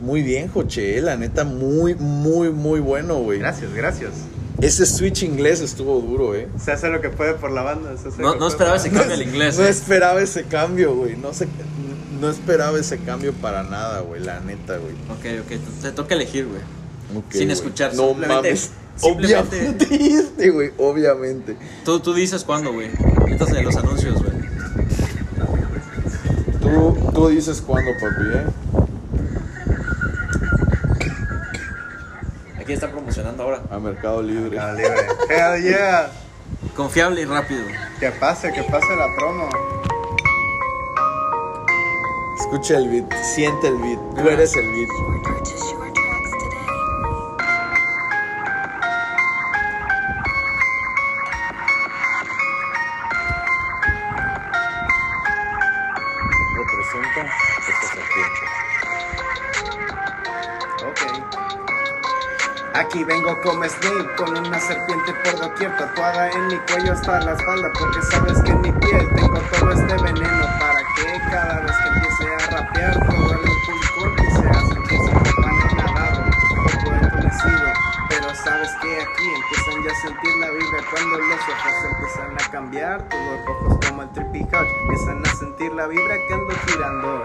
[0.00, 1.00] Muy bien, Joche.
[1.00, 3.38] La neta, muy, muy, muy bueno, güey.
[3.38, 4.12] Gracias, gracias.
[4.60, 6.48] Ese switch inglés estuvo duro, eh.
[6.62, 7.96] Se hace lo que puede por la banda.
[7.96, 9.58] se hace No, no esperaba ese cambio al inglés.
[9.58, 9.70] No eh.
[9.70, 11.16] esperaba ese cambio, güey.
[11.16, 11.46] No, se,
[12.20, 14.22] no esperaba ese cambio para nada, güey.
[14.22, 14.94] La neta, güey.
[15.10, 15.82] Ok, ok.
[15.82, 16.60] Te, toca elegir, güey.
[17.30, 18.70] Sin escuchar, No simplemente- mames.
[18.96, 20.72] Simplemente- Obviamente güey.
[20.78, 21.56] Obviamente.
[21.84, 22.90] Tú, tú dices cuándo, güey.
[23.20, 24.36] Ahorita de los anuncios, güey.
[26.60, 28.46] Tú, tú dices cuándo, papi, eh.
[32.60, 33.62] Aquí está promocionando ahora.
[33.70, 34.50] A Mercado Libre.
[34.50, 35.06] Mercado Libre.
[35.30, 36.10] Hell yeah.
[36.74, 37.62] Confiable y rápido.
[38.00, 39.48] Que pase, que pase la promo.
[42.40, 43.12] Escucha el beat.
[43.34, 43.98] Siente el beat.
[44.16, 44.88] Tú eres el beat.
[63.42, 68.02] Como Snake con una serpiente por doquier tatuada en mi cuello hasta la espalda porque
[68.02, 72.34] sabes que en mi piel tengo todo este veneno para que cada vez que empiece
[72.34, 75.10] a rapear todo el público empiece a sentirse
[75.42, 77.72] tan nadado, un poco entumecido,
[78.08, 82.50] pero sabes que aquí empiezan ya a sentir la vibra cuando los ojos empiezan a
[82.50, 87.24] cambiar, todos rojos como el trippy house, empiezan a sentir la vibra que ando girando.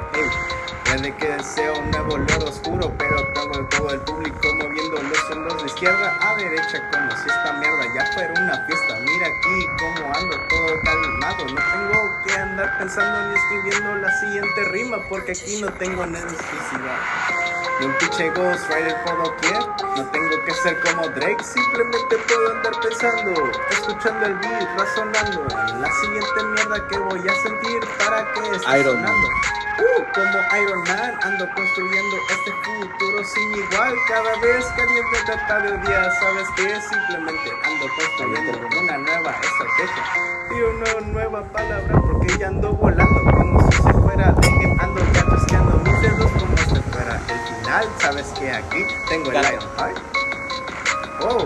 [0.92, 5.62] Puede que deseo un nuevo olor oscuro, pero tengo todo el público moviendo los hombros
[5.64, 9.00] de izquierda a derecha como si esta mierda ya fuera una fiesta.
[9.00, 14.64] Mira aquí cómo ando todo calmado, no tengo que andar pensando ni escribiendo la siguiente
[14.72, 17.00] rima porque aquí no tengo necesidad.
[17.80, 19.60] Y un pinche Ghost Rider por doquier
[19.96, 25.82] No tengo que ser como Drake Simplemente puedo andar pensando Escuchando el beat, razonando En
[25.82, 29.14] la siguiente mierda que voy a sentir Para que esté Iron Man.
[29.80, 33.93] Uh, como Iron Man ando construyendo este futuro sin igual.
[34.07, 39.36] Cada vez que alguien me trata de odiar Sabes que simplemente ando construyendo una nueva
[39.41, 40.03] estrategia.
[40.51, 45.26] Y una nueva palabra porque ya ando volando Como si se fuera que ando ya
[45.30, 47.89] chasqueando mis dedos Como si fuera el final.
[47.99, 49.97] Sabes que aquí tengo el Iron Heart
[51.24, 51.45] Oh,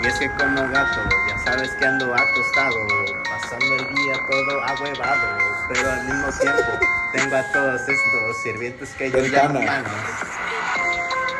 [0.00, 2.86] y es que como gato, ya sabes que ando acostado,
[3.28, 5.38] pasando el día todo ahuevado,
[5.68, 9.90] pero al mismo tiempo tengo a todos estos sirvientes que yo llamo manos.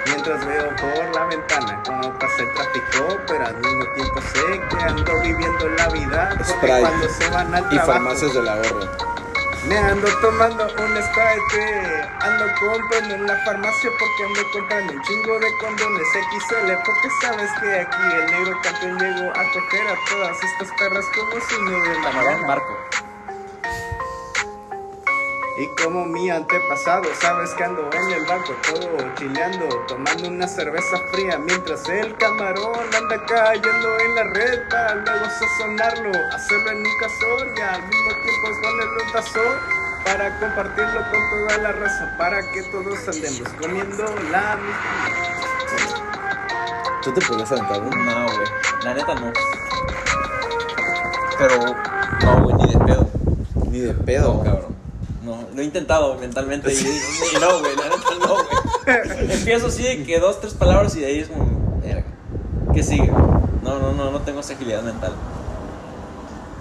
[0.07, 4.85] Mientras veo por la ventana cómo pasa el tráfico, pero al mismo tiempo sé que
[4.85, 6.81] ando viviendo la vida, porque Sprite.
[6.81, 8.81] cuando se van al Y trabajo, farmacias del ahorro.
[9.69, 15.39] me ando tomando un Sprite, ando comprando en la farmacia porque ando comprando un chingo
[15.41, 20.37] de condones XL, porque sabes que aquí el negro campeón llegó a coger a todas
[20.43, 22.63] estas perras como si no hubiera Camarón, mañana.
[25.59, 30.99] Y como mi antepasado, sabes que ando en el banco todo chileando, tomando una cerveza
[31.11, 36.97] fría mientras el camarón anda cayendo en la red para luego sazonarlo, hacerlo en un
[37.01, 39.59] cazor y al mismo tiempo ponerle un tazón
[40.05, 45.27] para compartirlo con toda la raza, para que todos andemos comiendo la misma.
[47.03, 47.81] ¿Tú te podrías aventar?
[47.81, 48.47] No, güey.
[48.85, 49.33] La neta no.
[51.39, 51.57] Pero,
[52.25, 53.09] no, güey, ni de pedo.
[53.71, 54.35] Ni de pedo.
[54.35, 54.86] No, cabrón.
[55.27, 59.33] No, lo he intentado mentalmente y, y no, güey, la neta no, güey.
[59.39, 62.05] Empiezo así de que dos, tres palabras y de ahí es como, verga.
[62.73, 63.09] ¿Qué sigue?
[63.09, 65.13] No, no, no, no tengo esa agilidad mental.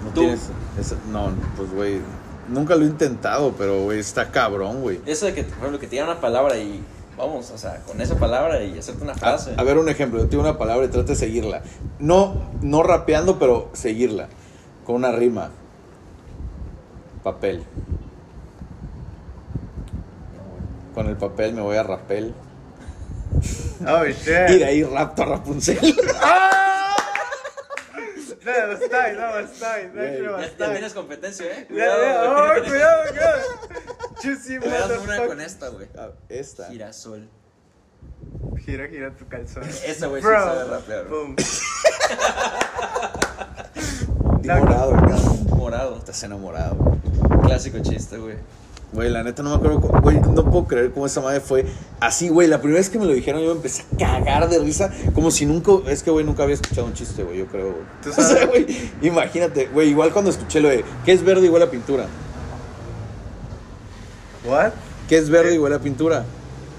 [0.04, 0.20] No Tú.
[0.22, 0.40] tienes.
[0.80, 2.00] esa- no, pues, güey.
[2.48, 5.00] Nunca lo he intentado, pero, güey, está cabrón, güey.
[5.06, 6.82] Eso de que, por ejemplo, que te una palabra y
[7.16, 9.54] vamos, o sea, con esa palabra y hacerte una frase.
[9.56, 10.18] a ver, un ejemplo.
[10.18, 11.62] Yo te digo una palabra y trate de seguirla.
[12.00, 14.28] No, no rapeando, pero seguirla.
[14.84, 15.50] Con una rima.
[17.22, 17.64] Papel.
[20.96, 22.34] Con el papel me voy a rapel.
[23.86, 24.62] Oh Y de shit.
[24.62, 25.78] ahí rapto a Rapunzel.
[28.46, 30.66] No, está, no, está, no, Güey, no, está.
[30.66, 31.66] ya tienes competencia, ¿eh?
[31.68, 33.42] Oh, cuidado, cuidado.
[34.22, 35.88] Juicy una con esta, güey.
[35.98, 36.68] Ah, Esta.
[36.68, 37.28] Girasol.
[38.64, 39.64] Gira, gira tu calzón.
[39.64, 41.20] Esa, güey, sí sabe rapear, güey.
[41.24, 41.36] Boom.
[44.44, 45.46] Enamorado, cabrón.
[45.50, 45.96] Morado.
[45.98, 46.76] Estás enamorado.
[47.42, 48.36] Clásico chiste, güey.
[48.96, 49.80] Güey, la neta no me acuerdo.
[49.80, 51.66] cómo- Güey, no puedo creer cómo esa madre fue
[52.00, 52.48] así, güey.
[52.48, 54.90] La primera vez que me lo dijeron, yo me empecé a cagar de risa.
[55.14, 55.72] Como si nunca.
[55.90, 57.84] Es que, güey, nunca había escuchado un chiste, güey, yo creo, güey.
[58.02, 58.28] Tú O sabes.
[58.38, 58.66] sea, güey,
[59.02, 60.82] imagínate, güey, igual cuando escuché lo de.
[61.04, 62.06] ¿Qué es verde huele a pintura?
[64.46, 64.72] What?
[65.08, 66.20] ¿Qué es verde huele a pintura?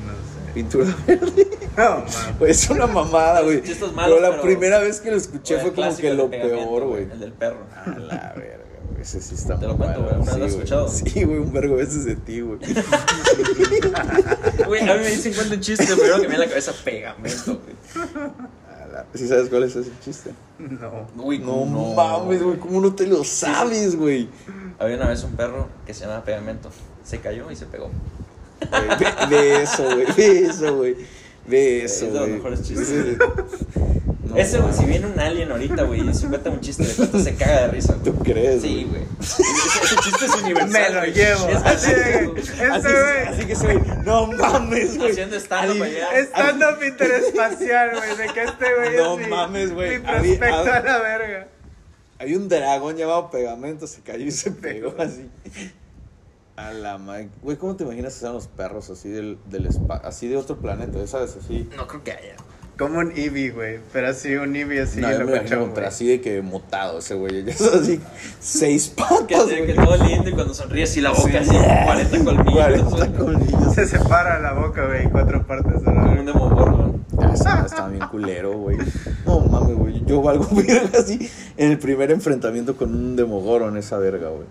[0.05, 0.53] No sé.
[0.53, 1.47] Pintura verde.
[1.77, 2.03] No.
[2.39, 3.61] Güey, es una mamada, güey.
[3.61, 7.03] Pero la pero- primera vez que lo escuché fue como que lo peor, güey.
[7.11, 7.59] El del perro.
[7.75, 8.56] A la verga, güey.
[9.01, 10.89] Ese sí está Te lo cuento, güey, ¿una vez lo has Sí, escuchado?
[10.89, 12.59] Sí, güey, un vergo veces de ti, güey.
[14.67, 16.73] Güey, a mí me dicen cuenta un chiste, pero que me viene a la cabeza
[16.83, 17.75] pegamento, güey.
[19.13, 20.31] ¿Sí sabes cuál es ese chiste?
[20.57, 21.07] No.
[21.23, 24.27] Uy, No, ¿cómo mames, güey, ¿cómo no te lo sabes, güey?
[24.79, 26.69] Había una vez un perro que se llamaba Pegamento.
[27.03, 27.91] Se cayó y se pegó.
[28.69, 30.95] Güey, Ve, ve eso, güey, ve eso, güey.
[31.47, 32.33] Ve Es eso, de los güey.
[32.33, 33.17] mejores chistes.
[34.35, 36.83] Ese- No, Ese, güey, si viene un alien ahorita, güey, y se cuenta un chiste
[36.85, 38.03] de cuenta, se caga de risa, güey.
[38.13, 39.03] ¿Tú crees, Sí, güey?
[39.03, 39.03] güey.
[39.21, 40.69] Ese, chiste es universal.
[40.71, 41.13] Me lo güey.
[41.13, 41.47] llevo.
[41.49, 41.91] Es Así.
[41.91, 43.27] Este Así, güey.
[43.27, 45.11] así que ese güey, no mames, güey.
[45.11, 46.07] Haciendo stand-up allá.
[46.23, 48.17] Stand-up interespacial, güey.
[48.17, 49.99] De que este güey No es mi- mames, güey.
[49.99, 51.47] Mi prospecto Había- a la verga.
[52.19, 55.29] Hay un dragón llamado Pegamento, se cayó y se pegó así.
[56.55, 57.29] A la madre.
[57.43, 60.57] Güey, ¿cómo te imaginas que sean los perros así del, del spa- así de otro
[60.57, 61.05] planeta?
[61.05, 61.35] ¿Sabes?
[61.37, 61.69] Así.
[61.77, 62.35] No creo que haya.
[62.77, 63.79] Como un Eevee, güey.
[63.91, 66.41] Pero así, un Eevee así, no, yo me lo imagino, cachón, pero así de que
[66.41, 67.43] mutado ese güey.
[67.43, 67.99] Ya es así,
[68.39, 69.75] seis Que, patas, que güey.
[69.75, 71.37] todo lindo y cuando sonríe así la boca, Sí.
[71.37, 71.55] así,
[71.85, 72.53] 40 colmillos.
[72.53, 73.13] 40 güey.
[73.13, 73.73] colmillos.
[73.73, 75.81] Se separa la boca, güey, en cuatro partes.
[75.81, 75.93] ¿no?
[75.93, 77.05] Como un demogorgon.
[77.19, 78.77] Ah, madre estaba bien culero, güey.
[79.25, 80.03] No mames, güey.
[80.05, 84.45] Yo valgo verga así en el primer enfrentamiento con un Demogorgon, esa verga, güey.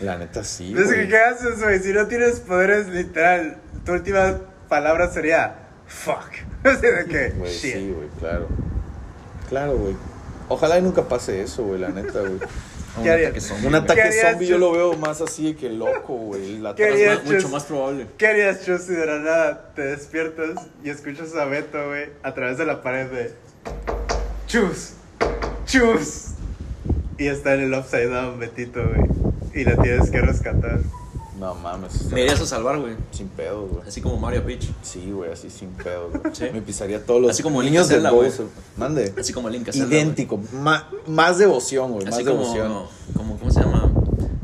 [0.00, 0.72] La neta sí.
[0.78, 1.80] Es que, ¿qué haces, güey?
[1.80, 4.38] Si no tienes poderes, literal, tu última
[4.68, 6.30] palabra sería fuck.
[6.64, 7.74] Así de que, Güey, shit.
[7.74, 8.46] sí, güey, claro.
[9.48, 9.96] Claro, güey.
[10.48, 12.38] Ojalá y nunca pase eso, güey, la neta, güey.
[12.96, 13.82] Un ¿Qué haría- ataque zombie, Un güey.
[13.84, 16.58] ataque ¿Qué harías, zombie yo lo veo más así que loco, güey.
[16.58, 17.24] La ¿Qué trama- harías?
[17.24, 18.06] Mucho más probable.
[18.16, 22.34] ¿Qué harías, Chus, si de la nada te despiertas y escuchas a Beto, güey, a
[22.34, 23.32] través de la pared de
[24.46, 24.94] Chus,
[25.66, 26.28] Chus?
[27.18, 29.08] Y está en el upside down, Betito, güey.
[29.54, 30.80] Y la tienes que rescatar.
[31.38, 32.10] No mames.
[32.10, 32.94] Me irías a salvar, güey.
[33.12, 33.86] Sin pedo, güey.
[33.86, 34.68] Así como Mario Peach.
[34.82, 36.52] Sí, güey, así sin pedo, güey.
[36.52, 38.30] Me pisaría todos los así como niños de la güey.
[38.76, 39.14] Mande.
[39.18, 40.40] Así como Link Zelda, Idéntico.
[41.06, 42.06] Más devoción, güey.
[42.06, 42.86] Más como, devoción.
[43.16, 43.90] Como, ¿cómo se llama?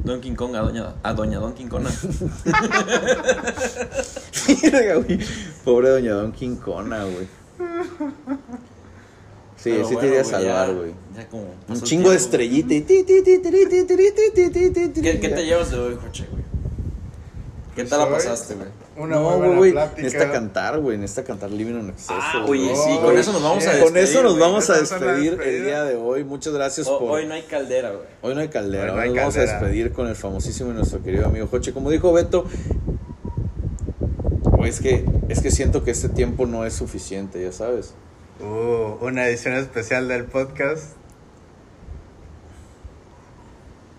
[0.05, 1.86] Donkey Kong a Doña, a Doña Donkey Kong.
[4.62, 5.18] Mira, güey.
[5.64, 7.26] Pobre Doña Donkey Kong, güey.
[9.57, 10.92] Sí, Pero sí te iría a salvar, güey.
[11.68, 12.82] Un chingo de estrellita ¿Qué
[15.34, 16.45] te llevas de hoy, coche, güey?
[17.74, 18.68] ¿Qué tal la Pues pasaste, güey?
[18.96, 20.02] Una no, muy buena güey, plática.
[20.02, 22.14] necesita cantar, güey, necesita cantar Living on Exceso.
[22.14, 22.62] Ah, güey.
[22.68, 23.84] oye, sí, Oh, con eso nos vamos a despedir.
[23.92, 26.22] Con eso nos vamos a despedir el día de hoy.
[26.22, 27.10] Muchas gracias O- por...
[27.10, 28.04] Hoy no hay caldera, güey.
[28.22, 30.70] Hoy no hay caldera, Hoy no hoy hay nos vamos a despedir con el famosísimo
[30.70, 31.72] y nuestro querido amigo Joche.
[31.72, 32.44] Como dijo Beto,
[34.44, 37.94] güey, es que, es que siento que este tiempo no es suficiente, ya sabes.
[38.40, 40.92] Uh, una edición especial del podcast.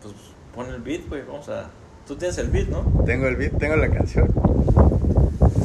[0.01, 0.13] Pues
[0.55, 1.23] pon el beat, güey.
[1.23, 1.69] Vamos a.
[2.08, 2.84] Tú tienes el beat, ¿no?
[3.03, 4.28] Tengo el beat, tengo la canción.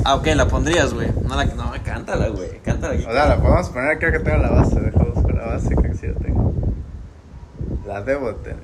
[0.04, 1.08] Ah, ok, la pondrías, güey.
[1.28, 2.60] No, la, no, cántala, güey.
[2.64, 3.04] Cántala aquí.
[3.04, 4.80] O sea, la podemos poner, creo que tengo la base.
[4.80, 6.54] Deja buscar la base, creo que sí la tengo.
[7.86, 8.58] La debo tener.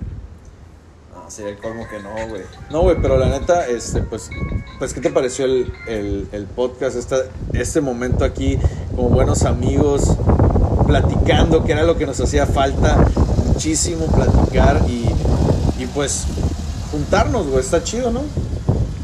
[1.15, 2.43] No, sería el colmo que no, güey.
[2.71, 4.31] No, güey, pero la neta, este, pues,
[4.79, 6.97] pues, ¿qué te pareció el, el, el podcast?
[6.97, 7.17] Esta,
[7.53, 8.59] este momento aquí,
[8.95, 10.17] como buenos amigos,
[10.87, 13.05] platicando, que era lo que nos hacía falta,
[13.49, 15.11] muchísimo platicar y,
[15.79, 16.27] y pues,
[16.97, 18.23] juntarnos, güey, está chido, ¿no?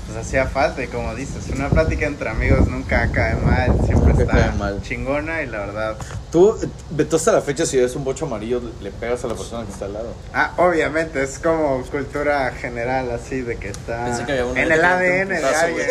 [0.06, 4.22] Pues hacía falta y como dices, una plática entre amigos nunca cae mal, siempre Nunca
[4.22, 4.80] está mal.
[4.82, 5.96] chingona y la verdad.
[6.30, 6.56] Tú,
[6.90, 9.72] Beto, hasta la fecha, si ves un bocho amarillo, le pegas a la persona que
[9.72, 10.14] está al lado.
[10.32, 14.72] Ah, obviamente, es como cultura general así de que está Pensé que había uno en
[14.72, 15.86] el ADN de alguien.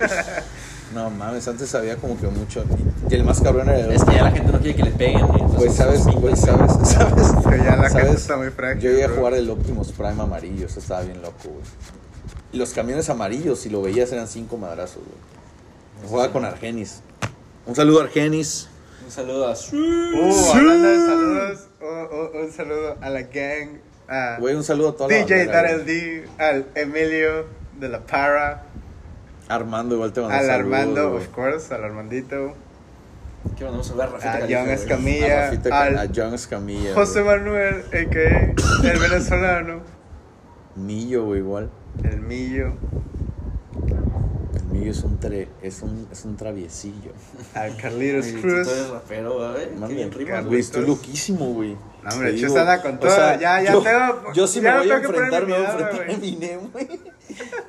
[0.94, 2.64] No mames, antes había como que mucho.
[3.10, 4.90] Y el más cabrón era el Es que ya la gente no quiere que le
[4.92, 5.38] peguen, güey.
[5.40, 7.32] Güey, entonces sabes, son güey, pintas, sabes, sabes.
[7.44, 8.20] que ya la gente ¿Sabes?
[8.20, 11.36] está muy frágil, Yo llegué a jugar el Optimus Prime amarillo, eso estaba bien loco,
[11.44, 11.64] güey.
[12.52, 16.08] Y los camiones amarillos, si lo veías, eran cinco madrazos, güey.
[16.08, 17.00] Jugaba con Argenis.
[17.66, 18.68] Un saludo a Argenis.
[19.04, 19.52] Un saludo a.
[19.52, 23.78] Uh, saludos, uh, uh, un saludo a la gang,
[24.08, 25.46] a Güey, un saludo a toda la DJ.
[25.84, 27.46] D, al Emilio
[27.78, 28.65] de la Para,
[29.48, 31.22] Armando, igual te mandó al saludos, Armando, güey.
[31.22, 32.54] of course, al Armandito,
[33.56, 34.10] ¿Qué mandamos a ver?
[34.10, 34.68] Rafita a Califa, John.
[34.68, 36.94] A Escamilla, Rafita- al a John Escamilla.
[36.94, 37.38] José güey.
[37.38, 38.90] Manuel, a.k.a.
[38.90, 39.80] el venezolano,
[40.74, 41.70] Millo, güey, igual.
[42.02, 42.72] el Millo,
[44.56, 47.12] El Millo es un, tre, es un, es un traviesillo.
[47.54, 48.68] al Carlitos Güey, tú Cruz.
[48.68, 49.88] eres rapero, güey.
[49.88, 50.38] Qué bien rimas.
[50.40, 50.60] Güey, güey.
[50.60, 51.76] estoy loquísimo, güey.
[52.02, 53.10] No, hombre, Te Chus digo, anda con o todo.
[53.14, 55.70] sea, Ya- ya yo, tengo- Yo sí me voy a que enfrentar, me voy a
[55.70, 56.12] enfrentar a.
[56.12, 57.00] Eminem, güey.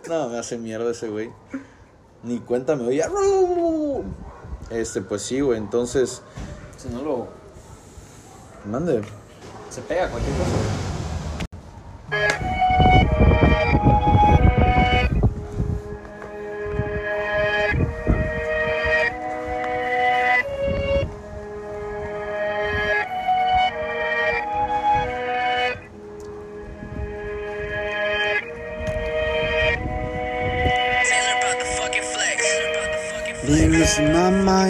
[0.07, 1.31] No, me hace mierda ese güey.
[2.23, 3.09] Ni cuenta me oía.
[4.69, 5.57] Este, pues sí, güey.
[5.57, 6.21] Entonces,
[6.77, 7.27] Si no lo.
[8.65, 9.01] mande.
[9.69, 10.49] Se pega cualquier cosa.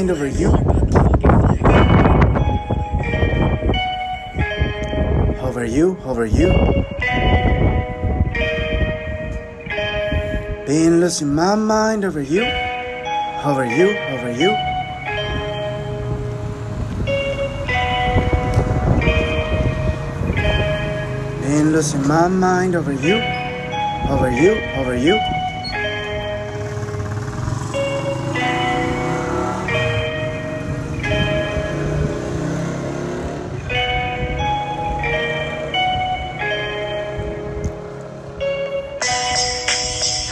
[0.07, 0.47] Mind over you.
[5.41, 6.47] Over you, over you.
[10.65, 12.43] Been losing my mind over you.
[13.43, 14.55] Over you, over you.
[21.41, 23.21] Been losing my mind over you.
[24.09, 25.36] Over you, over you.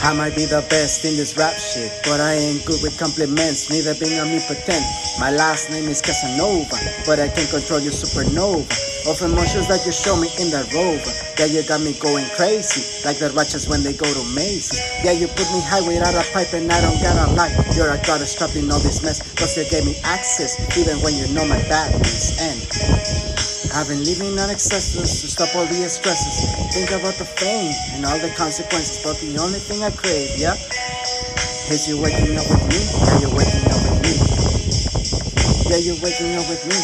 [0.06, 3.66] I might be the best in this rap shit, but I ain't good with compliments,
[3.74, 4.86] neither being omnipotent.
[5.18, 6.78] My last name is Casanova,
[7.10, 8.62] but I can control your supernova
[9.10, 11.10] of emotions that you show me in that rover.
[11.42, 14.78] Yeah, you got me going crazy, like the ratchets when they go to Macy's.
[15.02, 17.50] Yeah, you put me high without a pipe, and I don't gotta lie.
[17.74, 21.18] You're a goddess trapped in all this mess, plus you gave me access, even when
[21.18, 22.38] you know my badness.
[22.38, 23.35] And
[23.76, 26.48] I've been living on excesses to stop all the stresses.
[26.72, 30.56] Think about the fame and all the consequences, but the only thing I crave, yeah,
[31.68, 32.80] is you waking up with me.
[32.80, 34.16] Yeah, you're waking up with me.
[35.68, 36.78] Yeah, you're waking up with me.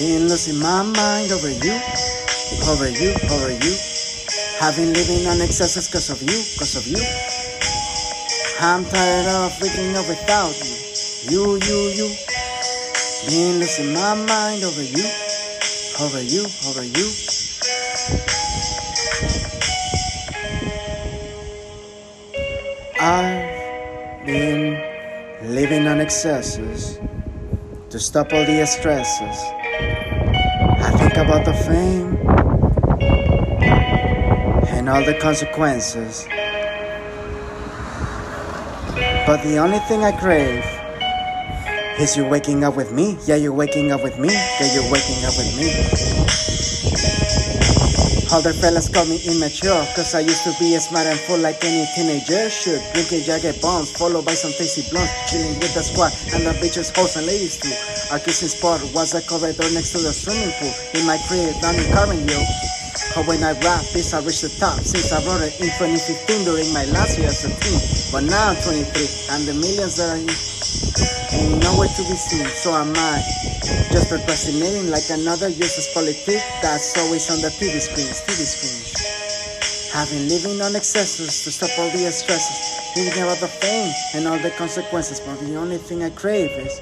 [0.00, 1.76] Been losing my mind over you,
[2.72, 3.74] over you, over you.
[4.64, 7.04] I've been living on excesses cause of you, cause of you.
[8.64, 10.72] I'm tired of waking up without you.
[11.28, 12.29] You, you, you.
[13.26, 15.04] Been losing my mind over you,
[16.00, 17.06] over you, over you.
[22.98, 24.82] I've been
[25.42, 26.98] living on excesses
[27.90, 29.36] to stop all the stresses.
[30.80, 32.16] I think about the fame
[34.68, 36.26] and all the consequences.
[39.26, 40.79] But the only thing I crave
[42.00, 43.16] is you waking up with me.
[43.26, 44.32] Yeah, you're waking up with me.
[44.32, 45.68] Yeah, you're waking up with me.
[48.30, 51.42] All Other fellas call me immature Cause I used to be as smart and full
[51.42, 52.80] like any teenager should.
[52.94, 55.12] Drinking jagged bombs followed by some tasty blunts.
[55.28, 57.74] Chilling with the squad and the bitches, hoes and ladies too.
[58.14, 60.72] Our kissing spot was a corridor next to the swimming pool.
[60.94, 62.38] In my crib down in Carmen, yo
[63.18, 64.78] But when I rap this I reach the top.
[64.80, 67.82] Since I wrote it in 2015 during my last year as a teen.
[68.14, 68.88] But now I'm 23
[69.36, 70.59] and the millions that I
[71.32, 73.22] Ain't nowhere to be seen, so am I.
[73.92, 79.92] Just procrastinating like another useless politic that's always on the TV screens, TV screens.
[79.92, 84.38] Having living on excesses to stop all the stresses, thinking about the fame and all
[84.38, 85.20] the consequences.
[85.20, 86.80] But the only thing I crave is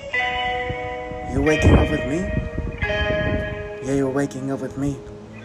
[1.33, 2.19] you waking up with me.
[3.85, 4.97] Yeah, you're waking up with me.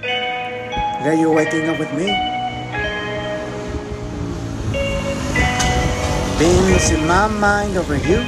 [0.02, 2.33] Yeah, you're waking up with me.
[6.40, 8.20] Been losing my mind over you,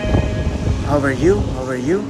[0.89, 2.01] over you, over you.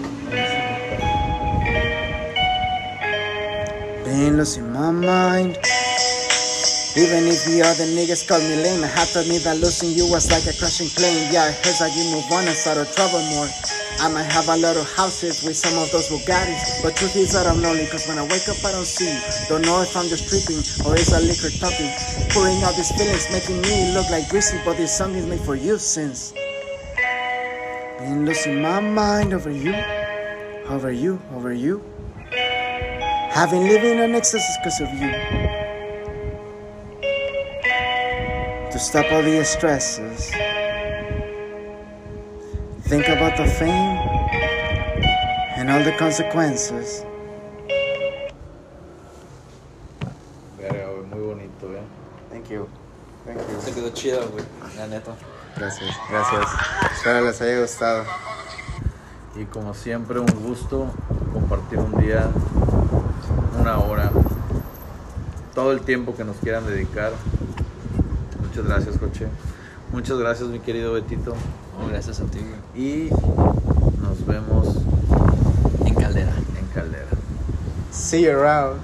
[4.04, 5.58] Been losing my mind.
[6.98, 10.08] Even if the other niggas call me lame, I have to admit that losing you
[10.12, 11.32] was like a crashing plane.
[11.32, 13.48] Yeah, it hurts like you move on and start to trouble more.
[14.00, 17.34] I might have a lot of houses with some of those Bugattis, but truth is
[17.34, 17.88] that I'm lonely.
[17.88, 19.20] Cause when I wake up, I don't see you.
[19.48, 21.90] Don't know if I'm just tripping or is a liquor talking.
[22.32, 25.56] Pouring out these feelings, making me look like greasy, but this song is made for
[25.56, 26.34] you since.
[28.00, 29.74] Been losing my mind over you,
[30.68, 31.82] over you, over you.
[33.32, 35.12] Having living on excesses because of you.
[38.72, 40.32] To stop all the stresses.
[42.88, 43.98] Think about the fame
[45.58, 47.04] and all the consequences.
[50.60, 51.82] Verga, güey, muy bonito, eh.
[52.30, 52.70] Thank you.
[53.26, 53.60] Thank you.
[53.60, 54.46] Se quedó chido, güey.
[54.78, 55.16] La neta.
[55.58, 56.46] Gracias, gracias.
[56.96, 58.06] Espero les haya gustado.
[59.36, 60.94] Y como siempre, un gusto
[61.34, 62.30] compartir un día,
[63.60, 64.12] una hora,
[65.56, 67.14] todo el tiempo que nos quieran dedicar.
[68.48, 69.28] Muchas gracias, Coche.
[69.92, 71.36] Muchas gracias, mi querido Betito.
[71.80, 72.40] No, gracias a ti.
[72.76, 73.10] Y
[74.02, 74.78] nos vemos
[75.86, 76.32] En Caldera.
[76.60, 77.06] en Caldera.
[77.92, 78.80] See you around.